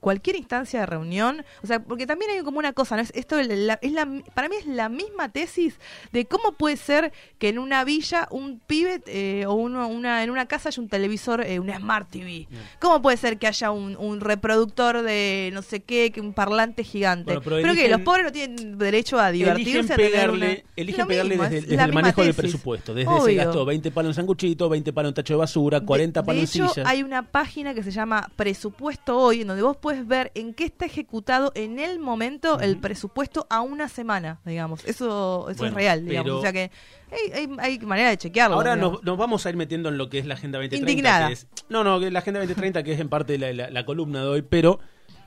cualquier 0.00 0.36
instancia 0.36 0.80
de 0.80 0.86
reunión, 0.86 1.44
o 1.62 1.66
sea, 1.66 1.80
porque 1.80 2.06
también 2.06 2.30
hay 2.30 2.42
como 2.42 2.58
una 2.58 2.72
cosa, 2.72 2.96
¿no? 2.96 3.02
Es, 3.02 3.12
esto 3.14 3.38
es 3.38 3.48
la, 3.48 3.78
es 3.82 3.92
la- 3.92 4.08
para 4.34 4.48
mí 4.48 4.56
es 4.56 4.66
la 4.66 4.88
misma 4.88 5.28
tesis 5.30 5.78
de 6.12 6.24
cómo 6.26 6.52
puede 6.52 6.76
ser 6.76 7.12
que 7.38 7.48
en 7.48 7.58
una 7.58 7.84
villa 7.84 8.28
un 8.30 8.60
pibe 8.66 9.00
eh, 9.06 9.44
o 9.46 9.54
uno, 9.54 9.86
una, 9.88 10.22
en 10.24 10.30
una 10.30 10.46
casa 10.46 10.68
haya 10.68 10.82
un 10.82 10.88
televisor, 10.88 11.42
eh, 11.42 11.58
una 11.60 11.76
Smart 11.78 12.08
TV. 12.10 12.46
¿Cómo 12.80 13.00
puede 13.02 13.16
ser 13.16 13.38
que 13.38 13.46
haya 13.46 13.70
un, 13.70 13.96
un 13.96 14.20
reproductor 14.20 15.02
de 15.02 15.50
no 15.52 15.62
sé 15.62 15.80
qué, 15.80 16.10
que 16.10 16.20
un 16.20 16.32
parlante 16.32 16.84
gigante? 16.84 17.24
Bueno, 17.24 17.40
pero 17.42 17.56
pero 17.62 17.74
que 17.74 17.88
los 17.88 18.00
pobres 18.02 18.24
no 18.24 18.32
tienen 18.32 18.78
derecho 18.78 19.18
a 19.18 19.30
divertirse, 19.30 19.78
Eligen 19.78 19.92
a 19.92 19.96
tener 19.96 20.10
pegarle, 20.12 20.46
una- 20.64 20.72
eligen 20.76 21.00
Lo 21.02 21.06
pegarle 21.08 21.30
mismo, 21.36 21.48
desde, 21.48 21.74
el 21.84 21.92
manejo 21.92 22.22
del 22.22 22.34
presupuesto. 22.34 22.94
Desde 22.94 23.10
se 23.10 23.16
Obvio. 23.22 23.36
gastó 23.36 23.64
20 23.64 23.90
palos 23.90 24.10
en 24.10 24.14
sanguchito, 24.14 24.68
20 24.68 24.92
palos 24.92 25.10
en 25.10 25.14
tacho 25.14 25.34
de 25.34 25.38
basura, 25.38 25.80
40 25.80 26.20
de, 26.20 26.26
palos 26.26 26.42
en 26.42 26.46
sillas. 26.48 26.78
hay 26.86 27.02
una 27.02 27.22
página 27.22 27.74
que 27.74 27.82
se 27.82 27.90
llama 27.90 28.28
Presupuesto 28.36 29.16
Hoy, 29.18 29.42
en 29.42 29.48
donde 29.48 29.62
vos 29.62 29.76
puedes 29.76 29.87
puedes 29.88 30.06
ver 30.06 30.30
en 30.34 30.52
qué 30.52 30.64
está 30.64 30.84
ejecutado 30.84 31.50
en 31.54 31.78
el 31.78 31.98
momento 31.98 32.60
el 32.60 32.76
presupuesto 32.76 33.46
a 33.48 33.62
una 33.62 33.88
semana, 33.88 34.38
digamos. 34.44 34.84
Eso, 34.84 35.48
eso 35.48 35.58
Bueno, 35.58 35.68
es 35.68 35.74
real, 35.74 36.04
digamos. 36.04 36.24
pero- 36.26 36.38
O 36.38 36.42
sea 36.42 36.52
que 36.52 36.70
hay, 37.10 37.32
hay, 37.32 37.56
hay 37.58 37.78
manera 37.78 38.10
de 38.10 38.18
chequearlo. 38.18 38.56
Ahora 38.56 38.76
nos, 38.76 39.02
nos 39.02 39.16
vamos 39.16 39.46
a 39.46 39.48
ir 39.50 39.56
metiendo 39.56 39.88
en 39.88 39.96
lo 39.96 40.10
que 40.10 40.18
es 40.18 40.26
la 40.26 40.34
Agenda 40.34 40.58
2030. 40.58 40.90
Indignada. 40.90 41.26
que 41.28 41.32
es- 41.32 41.46
no, 41.70 41.84
no, 41.84 41.98
la 41.98 42.18
Agenda 42.18 42.38
2030 42.40 42.82
que 42.82 42.92
es 42.92 43.00
en 43.00 43.08
parte 43.08 43.38
la, 43.38 43.50
la- 43.54 43.70
la 43.70 43.84
columna 43.86 44.20
de 44.20 44.26
hoy, 44.28 44.42
pero 44.42 44.78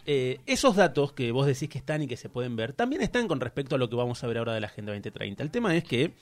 eh, 0.06 0.39
esos 0.46 0.75
datos 0.75 1.12
que 1.13 1.32
vos 1.32 1.48
decís 1.48 1.68
que 1.68 1.80
están 1.80 2.03
y 2.03 2.08
que 2.08 2.18
se 2.18 2.30
pueden 2.30 2.56
ver, 2.56 2.74
también 2.74 3.01
están 3.01 3.27
con 3.27 3.39
respecto 3.39 3.75
a 3.75 3.80
lo 3.80 3.89
que 3.89 3.96
vamos 3.96 4.24
a 4.24 4.27
ver 4.27 4.38
ahora 4.38 4.53
de 4.53 4.60
la 4.62 4.68
Agenda 4.68 4.91
2030. 4.91 5.41
El 5.44 5.50
tema 5.50 5.75
es 5.75 5.84
que, 5.84 6.13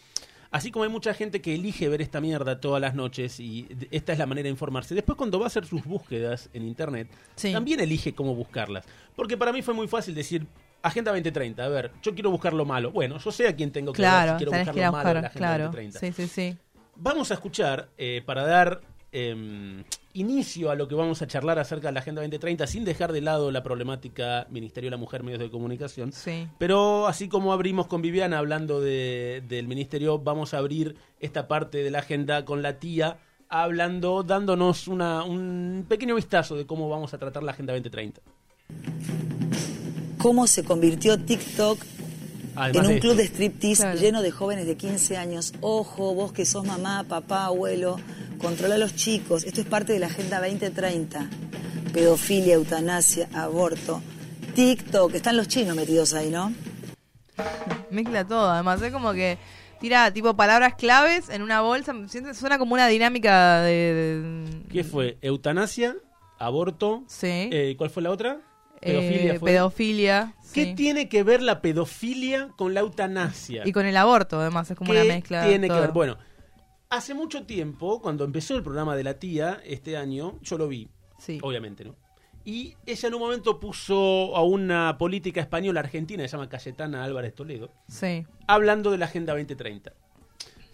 así 0.51 0.71
como 0.71 0.83
hay 0.83 0.89
mucha 0.89 1.13
gente 1.13 1.41
que 1.41 1.55
elige 1.55 1.87
ver 1.89 2.01
esta 2.01 2.21
mierda 2.21 2.59
todas 2.59 2.81
las 2.81 2.95
noches 2.95 3.39
y 3.39 3.67
esta 3.91 4.13
es 4.13 4.19
la 4.19 4.25
manera 4.25 4.45
de 4.45 4.49
informarse, 4.51 4.95
después 4.95 5.17
cuando 5.17 5.39
va 5.39 5.45
a 5.45 5.47
hacer 5.47 5.65
sus 5.65 5.83
búsquedas 5.83 6.49
en 6.53 6.63
Internet, 6.63 7.09
Sí. 7.35 7.51
también 7.53 7.79
elige 7.79 8.13
cómo 8.13 8.35
buscarlas. 8.35 8.85
Porque 9.15 9.37
para 9.37 9.51
mí 9.53 9.61
fue 9.61 9.73
muy 9.73 9.87
fácil 9.87 10.15
decir... 10.15 10.45
Agenda 10.81 11.11
2030, 11.11 11.61
a 11.61 11.67
ver, 11.67 11.91
yo 12.01 12.13
quiero 12.13 12.31
buscar 12.31 12.53
lo 12.53 12.63
malo. 12.63 12.89
Bueno, 12.91 13.17
yo 13.17 13.33
sé 13.33 13.49
a 13.49 13.53
quién 13.53 13.69
tengo 13.69 13.91
que 13.91 13.97
Claro, 13.97 14.31
si 14.31 14.37
quiero 14.45 14.53
buscar 14.53 14.73
lo 14.73 14.91
malo 14.93 15.13
la 15.21 15.27
Agenda 15.27 15.29
claro. 15.33 15.63
2030. 15.65 15.99
Sí, 15.99 16.13
sí, 16.13 16.27
sí. 16.29 16.57
Vamos 16.95 17.31
a 17.31 17.33
escuchar, 17.33 17.89
eh, 17.97 18.23
para 18.25 18.45
dar 18.45 18.79
eh, 19.11 19.83
inicio 20.19 20.69
a 20.71 20.75
lo 20.75 20.87
que 20.87 20.95
vamos 20.95 21.21
a 21.21 21.27
charlar 21.27 21.57
acerca 21.59 21.87
de 21.87 21.93
la 21.93 21.99
Agenda 22.01 22.21
2030, 22.21 22.67
sin 22.67 22.83
dejar 22.85 23.11
de 23.11 23.21
lado 23.21 23.51
la 23.51 23.63
problemática 23.63 24.47
Ministerio 24.49 24.87
de 24.87 24.91
la 24.91 24.97
Mujer, 24.97 25.23
Medios 25.23 25.39
de 25.39 25.49
Comunicación. 25.49 26.11
Sí. 26.11 26.47
Pero 26.57 27.07
así 27.07 27.27
como 27.27 27.53
abrimos 27.53 27.87
con 27.87 28.01
Viviana 28.01 28.37
hablando 28.37 28.81
de- 28.81 29.43
del 29.47 29.67
Ministerio, 29.67 30.19
vamos 30.19 30.53
a 30.53 30.57
abrir 30.59 30.95
esta 31.19 31.47
parte 31.47 31.79
de 31.83 31.91
la 31.91 31.99
agenda 31.99 32.45
con 32.45 32.61
la 32.61 32.79
tía 32.79 33.17
hablando, 33.49 34.21
dándonos 34.23 34.87
una, 34.87 35.23
un 35.23 35.85
pequeño 35.89 36.15
vistazo 36.15 36.55
de 36.55 36.65
cómo 36.67 36.87
vamos 36.89 37.13
a 37.13 37.17
tratar 37.17 37.41
la 37.43 37.51
Agenda 37.51 37.73
2030. 37.73 38.21
¿Cómo 40.17 40.47
se 40.47 40.63
convirtió 40.63 41.17
TikTok 41.17 41.79
Además 42.55 42.83
en 42.85 42.87
un 42.89 42.93
de 42.95 42.99
club 42.99 43.15
de 43.15 43.23
striptease 43.23 43.83
Claro. 43.83 43.99
lleno 43.99 44.21
de 44.21 44.31
jóvenes 44.31 44.65
de 44.67 44.75
15 44.75 45.17
años? 45.17 45.53
Ojo, 45.61 46.13
vos 46.13 46.33
que 46.33 46.45
sos 46.45 46.65
mamá, 46.65 47.05
papá, 47.07 47.45
abuelo, 47.45 47.97
controla 48.39 48.75
a 48.75 48.77
los 48.77 48.95
chicos. 48.95 49.43
Esto 49.43 49.61
es 49.61 49.67
parte 49.67 49.93
de 49.93 49.99
la 49.99 50.07
Agenda 50.07 50.39
2030. 50.39 51.29
Pedofilia, 51.93 52.55
eutanasia, 52.55 53.27
aborto. 53.33 54.01
TikTok, 54.55 55.13
están 55.15 55.37
los 55.37 55.47
chinos 55.47 55.75
metidos 55.75 56.13
ahí, 56.13 56.29
¿no? 56.29 56.53
Mezcla 57.91 58.25
todo, 58.27 58.49
además 58.49 58.81
es 58.81 58.91
como 58.91 59.13
que 59.13 59.37
tira 59.79 60.11
tipo 60.11 60.35
palabras 60.35 60.75
claves 60.75 61.29
en 61.29 61.41
una 61.41 61.61
bolsa, 61.61 61.93
suena 62.33 62.57
como 62.57 62.73
una 62.73 62.87
dinámica 62.87 63.61
de... 63.61 63.71
de- 63.71 64.61
¿Qué 64.71 64.83
fue? 64.83 65.17
Eutanasia, 65.21 65.95
aborto. 66.37 67.03
Sí. 67.07 67.27
eh, 67.51 67.75
¿Cuál 67.77 67.89
fue 67.89 68.03
la 68.03 68.11
otra? 68.11 68.39
Eh, 68.81 68.91
Pedofilia. 68.93 69.39
fue. 69.39 69.51
pedofilia, 69.51 70.33
¿Qué 70.53 70.65
sí. 70.65 70.73
tiene 70.75 71.09
que 71.09 71.23
ver 71.23 71.41
la 71.41 71.61
pedofilia 71.61 72.49
con 72.57 72.73
la 72.73 72.81
eutanasia? 72.81 73.63
Y 73.65 73.71
con 73.71 73.85
el 73.85 73.95
aborto, 73.97 74.39
además, 74.39 74.69
es 74.69 74.77
como 74.77 74.91
¿Qué 74.93 75.01
una 75.01 75.13
mezcla. 75.13 75.45
tiene 75.47 75.67
que 75.67 75.73
ver? 75.79 75.91
Bueno, 75.91 76.17
hace 76.89 77.13
mucho 77.13 77.43
tiempo, 77.43 78.01
cuando 78.01 78.23
empezó 78.23 78.55
el 78.55 78.63
programa 78.63 78.95
de 78.95 79.03
la 79.03 79.13
tía, 79.19 79.61
este 79.63 79.95
año, 79.95 80.39
yo 80.41 80.57
lo 80.57 80.67
vi, 80.67 80.89
Sí. 81.19 81.39
obviamente, 81.43 81.85
¿no? 81.85 81.95
Y 82.45 82.75
ella 82.85 83.07
en 83.09 83.13
un 83.13 83.19
momento 83.19 83.59
puso 83.59 84.35
a 84.35 84.43
una 84.43 84.97
política 84.97 85.39
española 85.39 85.81
argentina, 85.81 86.23
se 86.23 86.29
llama 86.29 86.49
Cayetana 86.49 87.03
Álvarez 87.03 87.35
Toledo, 87.35 87.71
Sí. 87.87 88.25
hablando 88.47 88.89
de 88.89 88.97
la 88.97 89.05
Agenda 89.05 89.33
2030. 89.33 89.93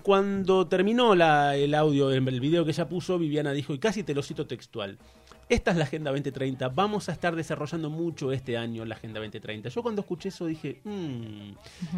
Cuando 0.04 0.68
terminó 0.68 1.16
la- 1.16 1.58
el 1.58 1.74
audio, 1.76 2.12
el, 2.12 2.26
el 2.28 2.40
video 2.40 2.64
que 2.64 2.72
ella 2.72 2.88
puso, 2.88 3.18
Viviana 3.18 3.52
dijo, 3.52 3.74
y 3.74 3.80
casi 3.80 4.04
te 4.04 4.14
lo 4.14 4.22
cito 4.24 4.48
textual, 4.48 4.98
esta 5.48 5.72
es 5.72 5.78
la 5.78 5.84
Agenda 5.84 6.10
2030, 6.12 6.70
vamos 6.70 7.08
a 7.08 7.12
estar 7.12 7.36
desarrollando 7.36 7.90
mucho 7.90 8.32
este 8.32 8.58
año 8.58 8.84
la 8.86 8.96
Agenda 8.96 9.20
2030. 9.20 9.70
Yo 9.70 9.84
cuando 9.84 10.02
escuché 10.02 10.30
eso 10.30 10.46
dije, 10.48 10.82
"Mm, 10.84 11.52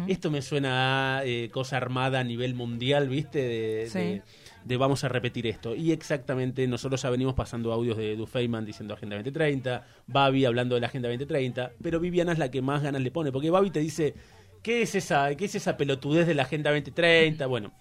esto 0.08 0.30
me 0.30 0.42
suena 0.42 1.18
a 1.18 1.24
eh, 1.24 1.48
cosa 1.50 1.76
armada 1.78 2.20
a 2.20 2.24
nivel 2.24 2.54
mundial, 2.54 3.08
¿viste? 3.08 3.38
De, 3.40 3.86
Sí. 3.90 3.98
de- 3.98 4.22
de 4.64 4.76
vamos 4.76 5.02
a 5.04 5.08
repetir 5.08 5.46
esto. 5.46 5.74
Y 5.74 5.92
exactamente, 5.92 6.66
nosotros 6.66 7.00
ya 7.00 7.08
venimos 7.08 7.32
pasando 7.34 7.72
audios 7.72 7.96
de 7.96 8.16
Du 8.16 8.26
Feynman 8.26 8.66
diciendo 8.66 8.92
Agenda 8.92 9.16
2030, 9.16 9.86
Babi 10.06 10.44
hablando 10.44 10.74
de 10.74 10.82
la 10.82 10.88
Agenda 10.88 11.08
2030, 11.08 11.72
pero 11.82 12.00
Viviana 12.00 12.32
es 12.32 12.38
la 12.38 12.50
que 12.50 12.60
más 12.60 12.82
ganas 12.82 13.00
le 13.00 13.10
pone, 13.10 13.32
porque 13.32 13.48
Babi 13.48 13.70
te 13.70 13.80
dice, 13.80 14.14
¿qué 14.62 14.82
es 14.82 14.94
esa, 14.94 15.34
qué 15.36 15.46
es 15.46 15.54
esa 15.54 15.76
pelotudez 15.78 16.26
de 16.26 16.34
la 16.34 16.42
Agenda 16.42 16.70
2030? 16.70 17.46
Bueno, 17.46 17.72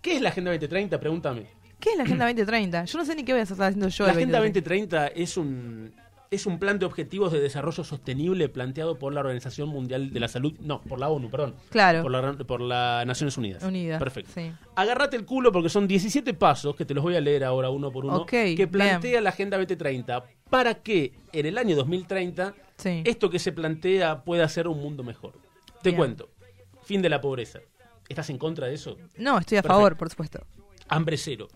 ¿qué 0.00 0.14
es 0.14 0.22
la 0.22 0.28
Agenda 0.28 0.50
2030? 0.52 1.00
Pregúntame. 1.00 1.46
¿Qué 1.82 1.90
es 1.90 1.96
la 1.96 2.04
Agenda 2.04 2.24
2030? 2.26 2.84
Yo 2.84 2.98
no 2.98 3.04
sé 3.04 3.14
ni 3.16 3.24
qué 3.24 3.32
voy 3.32 3.40
a 3.40 3.42
estar 3.42 3.60
haciendo 3.60 3.88
yo. 3.88 4.04
La 4.06 4.12
el 4.12 4.16
Agenda 4.18 4.38
2030. 4.38 4.96
2030 5.00 5.22
es 5.22 5.36
un 5.36 5.92
es 6.30 6.46
un 6.46 6.58
plan 6.58 6.78
de 6.78 6.86
objetivos 6.86 7.30
de 7.30 7.40
desarrollo 7.40 7.84
sostenible 7.84 8.48
planteado 8.48 8.98
por 8.98 9.12
la 9.12 9.20
Organización 9.20 9.68
Mundial 9.68 10.14
de 10.14 10.18
la 10.20 10.28
Salud, 10.28 10.54
no, 10.60 10.80
por 10.80 10.98
la 10.98 11.10
ONU, 11.10 11.28
perdón. 11.30 11.56
Claro. 11.68 12.00
Por 12.00 12.10
la, 12.10 12.32
por 12.46 12.60
las 12.62 13.04
Naciones 13.06 13.36
Unidas. 13.36 13.62
Unida, 13.62 13.98
Perfecto. 13.98 14.30
sí. 14.34 14.50
Agárrate 14.74 15.16
el 15.16 15.26
culo 15.26 15.52
porque 15.52 15.68
son 15.68 15.86
17 15.86 16.32
pasos 16.32 16.74
que 16.74 16.86
te 16.86 16.94
los 16.94 17.02
voy 17.04 17.16
a 17.16 17.20
leer 17.20 17.44
ahora 17.44 17.68
uno 17.68 17.92
por 17.92 18.06
uno 18.06 18.16
Ok, 18.22 18.30
que 18.30 18.66
plantea 18.66 19.10
bien. 19.10 19.24
la 19.24 19.28
Agenda 19.30 19.58
2030 19.58 20.24
para 20.48 20.76
que 20.76 21.12
en 21.34 21.44
el 21.46 21.58
año 21.58 21.76
2030 21.76 22.54
Sí. 22.78 23.02
esto 23.04 23.28
que 23.28 23.38
se 23.38 23.52
plantea 23.52 24.24
pueda 24.24 24.48
ser 24.48 24.68
un 24.68 24.80
mundo 24.80 25.02
mejor. 25.04 25.34
Te 25.82 25.90
Bien. 25.90 25.96
cuento. 25.98 26.30
Fin 26.82 27.02
de 27.02 27.10
la 27.10 27.20
pobreza. 27.20 27.58
¿Estás 28.08 28.30
en 28.30 28.38
contra 28.38 28.68
de 28.68 28.74
eso? 28.74 28.96
No, 29.18 29.38
estoy 29.38 29.58
a 29.58 29.62
Perfecto. 29.62 29.68
favor, 29.68 29.96
por 29.98 30.08
supuesto. 30.08 30.46
Hambre 30.88 31.18
cero. 31.18 31.48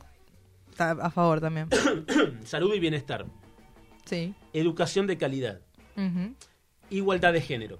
Está 0.77 0.91
a 0.91 1.11
favor 1.11 1.41
también. 1.41 1.71
Salud 2.45 2.75
y 2.75 2.79
bienestar. 2.79 3.25
Sí. 4.05 4.35
Educación 4.53 5.07
de 5.07 5.17
calidad. 5.17 5.63
Igualdad 6.91 7.33
de 7.33 7.41
género. 7.41 7.79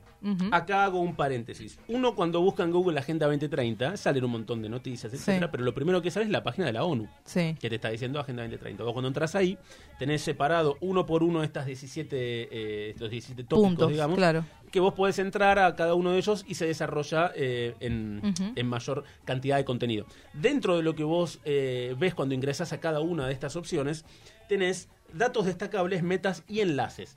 Acá 0.51 0.83
hago 0.85 0.99
un 1.01 1.15
paréntesis. 1.15 1.79
Uno 1.87 2.17
cuando 2.17 2.41
busca 2.41 2.65
en 2.65 2.73
Google 2.73 2.95
la 2.95 3.01
Agenda 3.01 3.27
2030 3.27 3.97
salen 3.97 4.25
un 4.25 4.33
montón 4.33 4.61
de 4.61 4.69
noticias, 4.69 5.13
etcétera, 5.15 5.47
Sí. 5.47 5.51
pero 5.53 5.63
lo 5.65 5.73
primero 5.73 6.03
que 6.03 6.11
sale 6.11 6.25
es 6.27 6.33
la 6.33 6.43
página 6.43 6.67
de 6.67 6.73
la 6.73 6.83
ONU, 6.85 7.07
Sí. 7.25 7.55
que 7.61 7.69
te 7.69 7.77
está 7.77 7.91
diciendo 7.91 8.19
Agenda 8.19 8.43
2030. 8.43 8.83
Vos 8.83 8.93
cuando 8.93 9.07
entras 9.07 9.37
ahí, 9.37 9.57
tenés 10.01 10.23
separado 10.23 10.77
uno 10.81 11.07
por 11.07 11.23
uno 11.23 11.45
estas 11.45 11.67
17, 11.67 12.17
eh, 12.51 12.91
estos 12.91 13.09
17 13.11 13.45
tópicos, 13.45 13.69
Puntos, 13.69 13.91
digamos, 13.91 14.17
claro. 14.17 14.45
que 14.73 14.81
vos 14.81 14.95
podés 14.95 15.21
entrar 15.21 15.61
a 15.61 15.77
cada 15.77 15.95
uno 15.95 16.11
de 16.11 16.19
ellos 16.19 16.45
y 16.49 16.55
se 16.55 16.67
desarrolla 16.67 17.31
eh, 17.37 17.75
en, 17.79 18.21
en 18.57 18.67
mayor 18.67 19.05
cantidad 19.25 19.57
de 19.59 19.65
contenido. 19.65 20.07
Dentro 20.33 20.77
de 20.77 20.83
lo 20.83 20.97
que 20.97 21.05
vos 21.05 21.39
eh, 21.45 21.95
ves 22.01 22.15
cuando 22.15 22.35
ingresas 22.35 22.73
a 22.73 22.81
cada 22.81 22.99
una 22.99 23.29
de 23.29 23.33
estas 23.33 23.55
opciones, 23.55 24.05
tenés 24.49 24.89
datos 25.13 25.47
destacables, 25.47 26.03
metas 26.03 26.43
y 26.49 26.61
enlaces. 26.61 27.15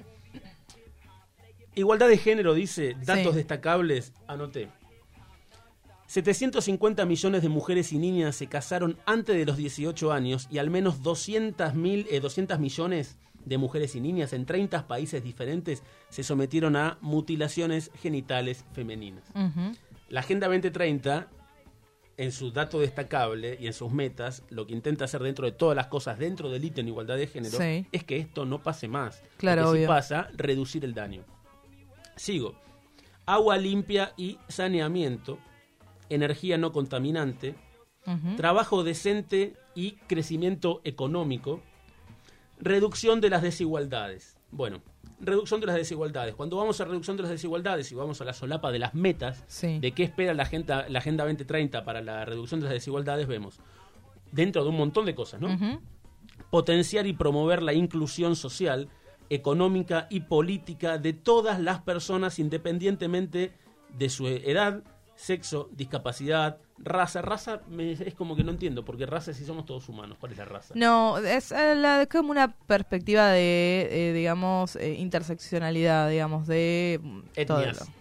Igualdad 1.75 2.07
de 2.09 2.17
género 2.17 2.53
dice, 2.53 2.95
datos 3.05 3.31
Sí. 3.33 3.37
destacables, 3.37 4.13
anoté. 4.27 4.69
750 6.07 7.05
millones 7.05 7.41
de 7.43 7.49
mujeres 7.49 7.93
y 7.93 7.99
niñas 7.99 8.35
se 8.35 8.47
casaron 8.47 8.97
antes 9.05 9.35
de 9.37 9.45
los 9.45 9.57
18 9.57 10.11
años 10.11 10.47
y 10.49 10.57
al 10.57 10.69
menos 10.71 11.03
200, 11.03 11.75
mil, 11.75 12.07
eh, 12.09 12.19
200 12.19 12.59
millones 12.59 13.17
de 13.45 13.57
mujeres 13.59 13.95
y 13.95 14.01
niñas 14.01 14.33
en 14.33 14.45
30 14.45 14.87
países 14.87 15.23
diferentes 15.23 15.83
se 16.09 16.23
sometieron 16.23 16.75
a 16.75 16.97
mutilaciones 17.01 17.91
genitales 18.01 18.65
femeninas. 18.73 19.23
Ujú. 19.35 19.71
La 20.09 20.21
Agenda 20.21 20.47
2030, 20.47 21.27
en 22.17 22.31
su 22.31 22.51
dato 22.51 22.79
destacable 22.79 23.55
y 23.61 23.67
en 23.67 23.73
sus 23.73 23.91
metas, 23.91 24.43
lo 24.49 24.65
que 24.65 24.73
intenta 24.73 25.05
hacer 25.05 25.21
dentro 25.21 25.45
de 25.45 25.51
todas 25.51 25.75
las 25.75 25.87
cosas 25.87 26.17
dentro 26.17 26.49
del 26.49 26.65
ítem 26.65 26.87
igualdad 26.87 27.17
de 27.17 27.27
género 27.27 27.57
Sí. 27.59 27.85
es 27.91 28.03
que 28.03 28.17
esto 28.17 28.45
no 28.45 28.63
pase 28.63 28.87
más. 28.87 29.21
Claro, 29.37 29.61
Porque 29.65 29.77
si 29.77 29.83
obvio. 29.85 29.87
pasa, 29.87 30.27
reducir 30.35 30.83
el 30.83 30.95
daño. 30.95 31.23
Sigo. 32.19 32.53
Agua 33.25 33.57
limpia 33.57 34.13
y 34.17 34.37
saneamiento, 34.49 35.39
energía 36.09 36.57
no 36.57 36.73
contaminante, 36.73 37.55
trabajo 38.35 38.83
decente 38.83 39.53
y 39.73 39.91
crecimiento 40.07 40.81
económico, 40.83 41.61
reducción 42.59 43.21
de 43.21 43.29
las 43.29 43.41
desigualdades. 43.41 44.35
Bueno, 44.51 44.81
reducción 45.21 45.61
de 45.61 45.67
las 45.67 45.75
desigualdades. 45.77 46.35
Cuando 46.35 46.57
vamos 46.57 46.81
a 46.81 46.85
reducción 46.85 47.15
de 47.15 47.23
las 47.23 47.31
desigualdades 47.31 47.89
y 47.91 47.95
vamos 47.95 48.19
a 48.19 48.25
la 48.25 48.33
solapa 48.33 48.71
de 48.71 48.79
las 48.79 48.95
metas, 48.95 49.43
Sí. 49.47 49.79
de 49.79 49.91
qué 49.93 50.03
espera 50.03 50.33
la 50.33 50.43
agenda, 50.43 50.89
la 50.89 50.99
agenda 50.99 51.23
2030 51.23 51.85
para 51.85 52.01
la 52.01 52.25
reducción 52.25 52.59
de 52.59 52.65
las 52.65 52.73
desigualdades, 52.73 53.27
vemos 53.27 53.59
dentro 54.31 54.63
de 54.63 54.69
un 54.71 54.77
montón 54.77 55.05
de 55.05 55.15
cosas, 55.15 55.39
¿no? 55.39 55.79
Potenciar 56.49 57.05
y 57.07 57.13
promover 57.13 57.61
la 57.61 57.73
inclusión 57.73 58.35
social, 58.35 58.89
económica 59.29 60.07
y 60.09 60.21
política 60.21 60.97
de 60.97 61.13
todas 61.13 61.59
las 61.59 61.81
personas 61.81 62.39
independientemente 62.39 63.53
de 63.97 64.09
su 64.09 64.27
edad, 64.27 64.83
sexo, 65.15 65.69
discapacidad, 65.73 66.57
raza. 66.77 67.21
Raza 67.21 67.61
me- 67.67 67.91
es 67.91 68.13
como 68.15 68.35
que 68.35 68.43
no 68.43 68.51
entiendo, 68.51 68.85
porque 68.85 69.05
raza 69.05 69.33
si 69.33 69.43
somos 69.45 69.65
todos 69.65 69.89
humanos. 69.89 70.17
¿Cuál 70.19 70.31
es 70.31 70.37
la 70.37 70.45
raza? 70.45 70.73
No, 70.77 71.17
es 71.17 71.51
eh, 71.51 71.75
la- 71.75 72.07
como 72.09 72.31
una 72.31 72.55
perspectiva 72.55 73.27
de, 73.29 73.87
eh, 73.91 74.13
digamos, 74.13 74.75
eh, 74.77 74.93
interseccionalidad, 74.93 76.09
digamos, 76.09 76.47
de 76.47 76.99
mm, 77.03 77.19
todo 77.45 77.61
Etnias. 77.61 77.91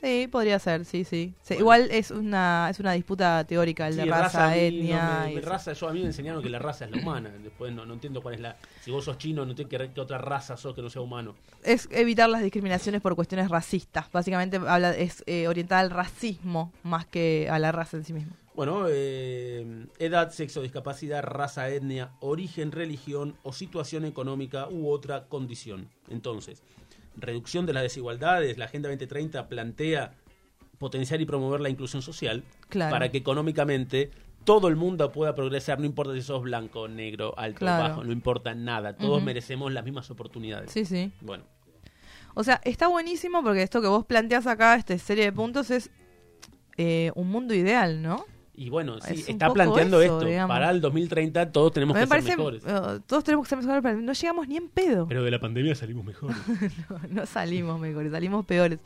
Sí, 0.00 0.28
podría 0.30 0.58
ser, 0.60 0.84
sí, 0.84 1.02
sí. 1.04 1.34
Sí, 1.42 1.54
Igual 1.54 1.88
es 1.90 2.12
una 2.12 2.68
es 2.70 2.78
una 2.78 2.92
disputa 2.92 3.44
teórica 3.44 3.88
el 3.88 3.96
de 3.96 4.04
raza, 4.06 4.50
mí 4.50 4.58
etnia. 4.60 5.00
no 5.18 5.24
me- 5.24 5.30
y 5.32 5.34
me- 5.34 5.40
eso. 5.40 5.48
raza, 5.50 5.72
yo 5.72 5.88
a 5.88 5.92
mí 5.92 6.00
me 6.00 6.06
enseñaron 6.06 6.40
que 6.42 6.48
la 6.48 6.60
raza 6.60 6.84
es 6.84 6.92
la 6.92 6.98
humana. 6.98 7.30
Después 7.42 7.72
no, 7.72 7.84
no 7.84 7.94
entiendo 7.94 8.22
cuál 8.22 8.34
es 8.34 8.40
la. 8.40 8.56
Si 8.80 8.92
vos 8.92 9.04
sos 9.04 9.18
chino, 9.18 9.44
no 9.44 9.50
entiendo 9.50 9.92
qué 9.92 10.00
otra 10.00 10.18
raza 10.18 10.56
sos 10.56 10.74
que 10.74 10.82
no 10.82 10.88
sea 10.90 11.02
humano. 11.02 11.34
Es 11.64 11.88
evitar 11.90 12.28
las 12.30 12.42
discriminaciones 12.42 13.00
por 13.00 13.16
cuestiones 13.16 13.48
racistas. 13.50 14.10
Básicamente 14.12 14.56
habla 14.58 14.94
es 14.96 15.24
eh, 15.26 15.48
orientada 15.48 15.80
al 15.80 15.90
racismo 15.90 16.72
más 16.84 17.04
que 17.06 17.48
a 17.50 17.58
la 17.58 17.72
raza 17.72 17.96
en 17.96 18.04
sí 18.04 18.12
misma. 18.12 18.32
Bueno, 18.54 18.86
eh, 18.88 19.86
edad, 19.98 20.30
sexo, 20.30 20.62
discapacidad, 20.62 21.22
raza, 21.22 21.68
etnia, 21.70 22.10
origen, 22.20 22.72
religión 22.72 23.36
o 23.44 23.52
situación 23.52 24.04
económica 24.04 24.68
u 24.68 24.90
otra 24.90 25.26
condición. 25.28 25.88
Entonces, 26.08 26.62
reducción 27.20 27.66
de 27.66 27.72
las 27.72 27.82
desigualdades. 27.82 28.58
La 28.58 28.66
Agenda 28.66 28.88
2030 28.88 29.48
plantea 29.48 30.12
potenciar 30.78 31.20
y 31.20 31.26
promover 31.26 31.60
la 31.60 31.68
inclusión 31.68 32.02
social 32.02 32.44
Claro. 32.68 32.90
para 32.92 33.10
que 33.10 33.18
económicamente 33.18 34.10
todo 34.44 34.68
el 34.68 34.76
mundo 34.76 35.10
pueda 35.12 35.34
progresar, 35.34 35.78
no 35.80 35.84
importa 35.84 36.14
si 36.14 36.22
sos 36.22 36.42
blanco, 36.42 36.88
negro, 36.88 37.34
alto, 37.36 37.58
Claro. 37.58 37.82
bajo, 37.88 38.04
no 38.04 38.12
importa 38.12 38.54
nada. 38.54 38.96
Todos 38.96 39.22
merecemos 39.22 39.72
las 39.72 39.84
mismas 39.84 40.10
oportunidades. 40.10 40.70
Sí, 40.70 40.84
sí. 40.84 41.12
Bueno, 41.20 41.44
O 42.34 42.44
sea, 42.44 42.60
está 42.64 42.86
buenísimo 42.86 43.42
porque 43.42 43.62
esto 43.62 43.82
que 43.82 43.88
vos 43.88 44.04
planteas 44.06 44.46
acá, 44.46 44.76
esta 44.76 44.96
serie 44.98 45.24
de 45.24 45.32
puntos, 45.32 45.70
es 45.72 45.90
eh, 46.76 47.10
un 47.16 47.28
mundo 47.28 47.52
ideal, 47.52 48.00
¿no? 48.00 48.24
Y 48.58 48.68
bueno, 48.70 49.00
sí, 49.00 49.14
Es 49.14 49.28
está 49.28 49.52
planteando 49.52 50.00
eso, 50.02 50.16
esto. 50.16 50.26
digamos. 50.26 50.54
Para 50.54 50.70
el 50.70 50.80
2030 50.80 51.52
todos 51.52 51.72
tenemos 51.72 51.96
que 51.96 52.06
me 52.06 52.22
ser 52.22 52.36
mejores. 52.36 52.62
eh, 52.66 53.00
todos 53.06 53.22
tenemos 53.24 53.46
que 53.46 53.50
ser 53.50 53.58
mejores, 53.58 53.80
pero 53.82 54.00
no 54.00 54.12
llegamos 54.12 54.48
ni 54.48 54.56
en 54.56 54.68
pedo. 54.68 55.06
Pero 55.06 55.22
de 55.22 55.30
la 55.30 55.38
pandemia 55.38 55.74
salimos 55.74 56.04
mejores. 56.04 56.36
No, 56.90 57.00
no 57.08 57.26
salimos 57.26 57.80
mejores, 57.80 58.10
salimos 58.12 58.44
peores. 58.46 58.78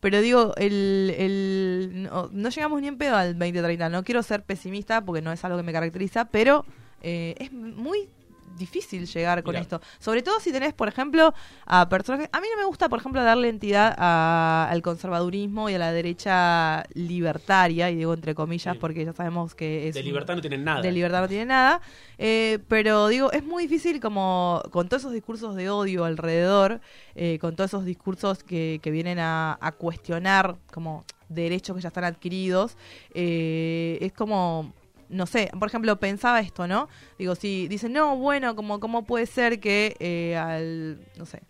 Pero 0.00 0.20
digo, 0.20 0.54
el, 0.56 1.14
el, 1.16 2.02
no, 2.10 2.28
no 2.32 2.48
llegamos 2.50 2.80
ni 2.82 2.88
en 2.88 2.98
pedo 2.98 3.16
al 3.16 3.38
2030. 3.38 3.88
No 3.88 4.04
quiero 4.04 4.22
ser 4.22 4.42
pesimista 4.42 5.04
porque 5.04 5.22
no 5.22 5.32
es 5.32 5.44
algo 5.44 5.56
que 5.56 5.62
me 5.62 5.72
caracteriza, 5.72 6.26
pero 6.26 6.64
eh, 7.02 7.34
es 7.38 7.52
muy 7.52 8.08
difícil 8.56 9.06
llegar 9.06 9.42
con 9.42 9.56
esto. 9.56 9.80
Sobre 9.98 10.22
todo 10.22 10.40
si 10.40 10.52
tenés, 10.52 10.72
por 10.74 10.88
ejemplo, 10.88 11.34
a 11.66 11.88
personas 11.88 12.20
que... 12.22 12.28
A 12.32 12.40
mí 12.40 12.46
no 12.54 12.60
me 12.62 12.66
gusta, 12.66 12.88
por 12.88 12.98
ejemplo, 13.00 13.22
darle 13.22 13.48
entidad 13.48 13.94
a- 13.98 14.68
al 14.70 14.82
conservadurismo 14.82 15.68
y 15.70 15.74
a 15.74 15.78
la 15.78 15.92
derecha 15.92 16.84
libertaria, 16.94 17.90
y 17.90 17.96
digo 17.96 18.14
entre 18.14 18.34
comillas 18.34 18.74
Sí. 18.74 18.78
porque 18.80 19.04
ya 19.04 19.12
sabemos 19.12 19.54
que 19.54 19.88
es... 19.88 19.94
de 19.94 20.02
libertad 20.02 20.34
no 20.36 20.40
tienen 20.40 20.64
nada. 20.64 20.80
de 20.80 20.92
libertad 20.92 21.20
no 21.22 21.28
tiene 21.28 21.46
nada. 21.46 21.80
Eh, 22.18 22.58
pero 22.68 23.08
digo, 23.08 23.32
es 23.32 23.44
muy 23.44 23.64
difícil 23.66 24.00
como 24.00 24.62
con 24.70 24.88
todos 24.88 25.02
esos 25.02 25.12
discursos 25.12 25.54
de 25.56 25.70
odio 25.70 26.04
alrededor, 26.04 26.80
eh, 27.14 27.38
con 27.40 27.56
todos 27.56 27.70
esos 27.70 27.84
discursos 27.84 28.42
que, 28.44 28.80
que 28.82 28.90
vienen 28.90 29.18
a, 29.18 29.58
a 29.60 29.72
cuestionar 29.72 30.56
como 30.72 31.04
derechos 31.28 31.74
que 31.76 31.82
ya 31.82 31.88
están 31.88 32.04
adquiridos, 32.04 32.76
eh, 33.14 33.98
es 34.00 34.12
como... 34.12 34.72
No 35.08 35.26
sé, 35.26 35.50
por 35.58 35.68
ejemplo, 35.68 35.98
pensaba 35.98 36.40
esto, 36.40 36.66
¿no? 36.66 36.88
Digo, 37.18 37.34
si 37.34 37.68
dicen, 37.68 37.92
no, 37.92 38.16
bueno, 38.16 38.56
como 38.56 38.80
cómo 38.80 39.04
puede 39.04 39.26
ser 39.26 39.60
que 39.60 39.96
eh, 40.00 40.36
al, 40.36 40.98
no 41.16 41.26
sé, 41.26 41.42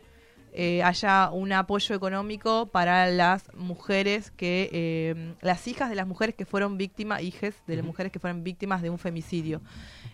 eh, 0.57 0.85
haya 0.85 1.31
un 1.31 1.53
apoyo 1.53 1.97
económico 1.97 2.67
para 2.67 3.09
las 3.09 3.53
mujeres 3.57 4.31
que, 4.31 4.71
eh, 4.73 5.35
las 5.41 5.67
hijas 5.67 5.91
de 5.91 5.97
las 5.97 6.07
mujeres 6.07 6.37
que 6.37 6.45
fueron 6.45 6.79
víctimas, 6.79 7.23
hijes 7.23 7.57
de 7.67 7.75
las 7.75 7.85
mujeres 7.85 8.13
que 8.13 8.21
fueron 8.21 8.45
víctimas 8.45 8.81
de 8.81 8.89
un 8.89 8.99
femicidio. 8.99 9.61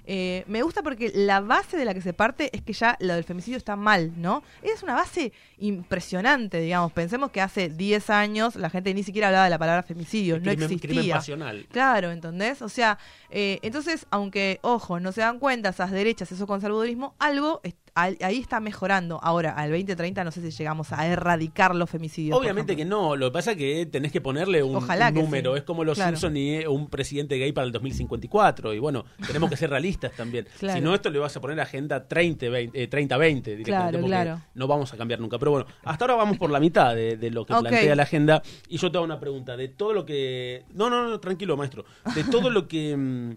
Eh, 0.07 0.45
me 0.47 0.63
gusta 0.63 0.83
porque 0.83 1.13
la 1.15 1.41
base 1.41 1.77
de 1.77 1.85
la 1.85 1.95
que 1.95 2.01
se 2.01 2.13
parte 2.13 2.51
es 2.53 2.63
que 2.63 2.73
ya 2.73 2.97
lo 3.01 3.15
del 3.15 3.25
femicidio 3.25 3.57
está 3.57 3.77
mal, 3.77 4.13
¿no? 4.17 4.43
Es 4.63 4.83
una 4.83 4.95
base 4.95 5.33
impresionante, 5.59 6.61
digamos. 6.61 6.93
Pensemos 6.93 7.31
que 7.31 7.41
hace 7.41 7.69
10 7.69 8.11
años 8.11 8.57
la 8.57 8.71
gente 8.71 8.93
ni 8.95 9.03
siquiera 9.03 9.29
hablaba 9.29 9.45
de 9.45 9.51
la 9.51 9.59
palabra 9.59 9.83
femicidio, 9.83 10.37
no 10.37 10.43
crimen, 10.43 10.63
existía. 10.63 10.91
crimen 10.91 11.11
pasional. 11.11 11.67
Claro, 11.71 12.11
¿entendés? 12.11 12.63
O 12.63 12.69
sea, 12.69 12.99
eh, 13.31 13.59
entonces, 13.63 14.07
aunque, 14.11 14.59
ojo, 14.63 15.01
no 15.01 15.13
se 15.13 15.21
dan 15.21 15.39
cuenta 15.39 15.71
esas 15.71 15.91
derechas, 15.91 16.33
eso 16.33 16.47
conservadurismo, 16.47 17.15
algo 17.19 17.61
ahí 17.95 18.39
está 18.39 18.61
mejorando. 18.61 19.19
Ahora, 19.23 19.53
al 19.53 19.71
2030 19.71 20.25
no 20.25 20.31
sé 20.31 20.41
si 20.43 20.57
llegamos 20.57 20.93
a 20.93 21.07
erradicar 21.07 21.75
los 21.75 21.89
femicidios. 21.91 22.39
Obviamente 22.39 22.77
que 22.77 22.85
no, 22.85 23.17
lo 23.17 23.27
que 23.29 23.33
pasa 23.33 23.53
es 23.53 23.57
que 23.59 23.87
tenés 23.87 24.13
que 24.13 24.21
ponerle 24.21 24.63
un, 24.63 24.77
Ojalá 24.77 25.11
número, 25.11 25.53
sí. 25.53 25.59
es 25.59 25.65
como 25.65 25.85
los 25.85 25.97
Claro. 25.97 26.17
Simpson 26.17 26.37
y 26.37 26.65
un 26.67 26.89
presidente 26.89 27.37
gay 27.39 27.53
para 27.53 27.67
el 27.67 27.73
2054 27.73 28.75
y 28.75 28.79
bueno, 28.79 29.05
tenemos 29.27 29.51
que 29.51 29.57
ser 29.57 29.71
realistas 29.71 30.13
también. 30.17 30.47
Claro. 30.59 30.79
Si 30.79 30.85
no 30.85 30.95
esto 30.95 31.11
le 31.11 31.19
vas 31.19 31.37
a 31.37 31.41
poner 31.41 31.61
agenda 31.61 32.07
30 32.07 32.49
20, 32.49 32.83
eh, 32.83 32.89
30-20 32.91 33.43
directamente 33.43 33.63
Claro, 33.65 33.91
porque 33.99 34.07
claro. 34.07 34.43
no 34.55 34.67
vamos 34.67 34.93
a 34.93 34.97
cambiar 34.97 35.21
nunca, 35.21 35.39
pero 35.39 35.51
bueno, 35.53 35.67
hasta 35.85 36.05
ahora 36.05 36.15
vamos 36.17 36.37
por 36.39 36.51
la 36.51 36.61
mitad 36.61 36.95
de, 36.95 37.17
de 37.17 37.31
lo 37.31 37.45
que 37.47 37.55
plantea 37.55 37.95
la 37.97 38.03
agenda 38.03 38.43
y 38.69 38.77
yo 38.79 38.91
te 38.91 38.99
hago 38.99 39.05
una 39.05 39.19
pregunta, 39.21 39.57
de 39.57 39.69
todo 39.69 39.93
lo 39.93 40.05
que 40.07 40.65
No, 40.75 40.91
no, 40.91 41.09
no, 41.09 41.19
tranquilo, 41.21 41.57
maestro. 41.57 41.85
De 42.15 42.25
todo 42.25 42.51
lo 42.51 42.69
que 42.69 42.97
mm, 42.97 43.31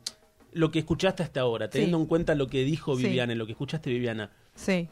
lo 0.53 0.69
que 0.69 0.79
escuchaste 0.79 1.23
hasta 1.23 1.41
ahora, 1.41 1.69
teniendo 1.69 1.97
Sí. 1.97 2.01
en 2.03 2.07
cuenta 2.07 2.35
lo 2.35 2.47
que 2.47 2.63
dijo 2.63 2.95
Sí. 2.95 3.03
Viviana, 3.05 3.33
lo 3.35 3.45
que 3.45 3.53
escuchaste 3.53 3.89
Viviana, 3.89 4.29
Sí. 4.55 4.87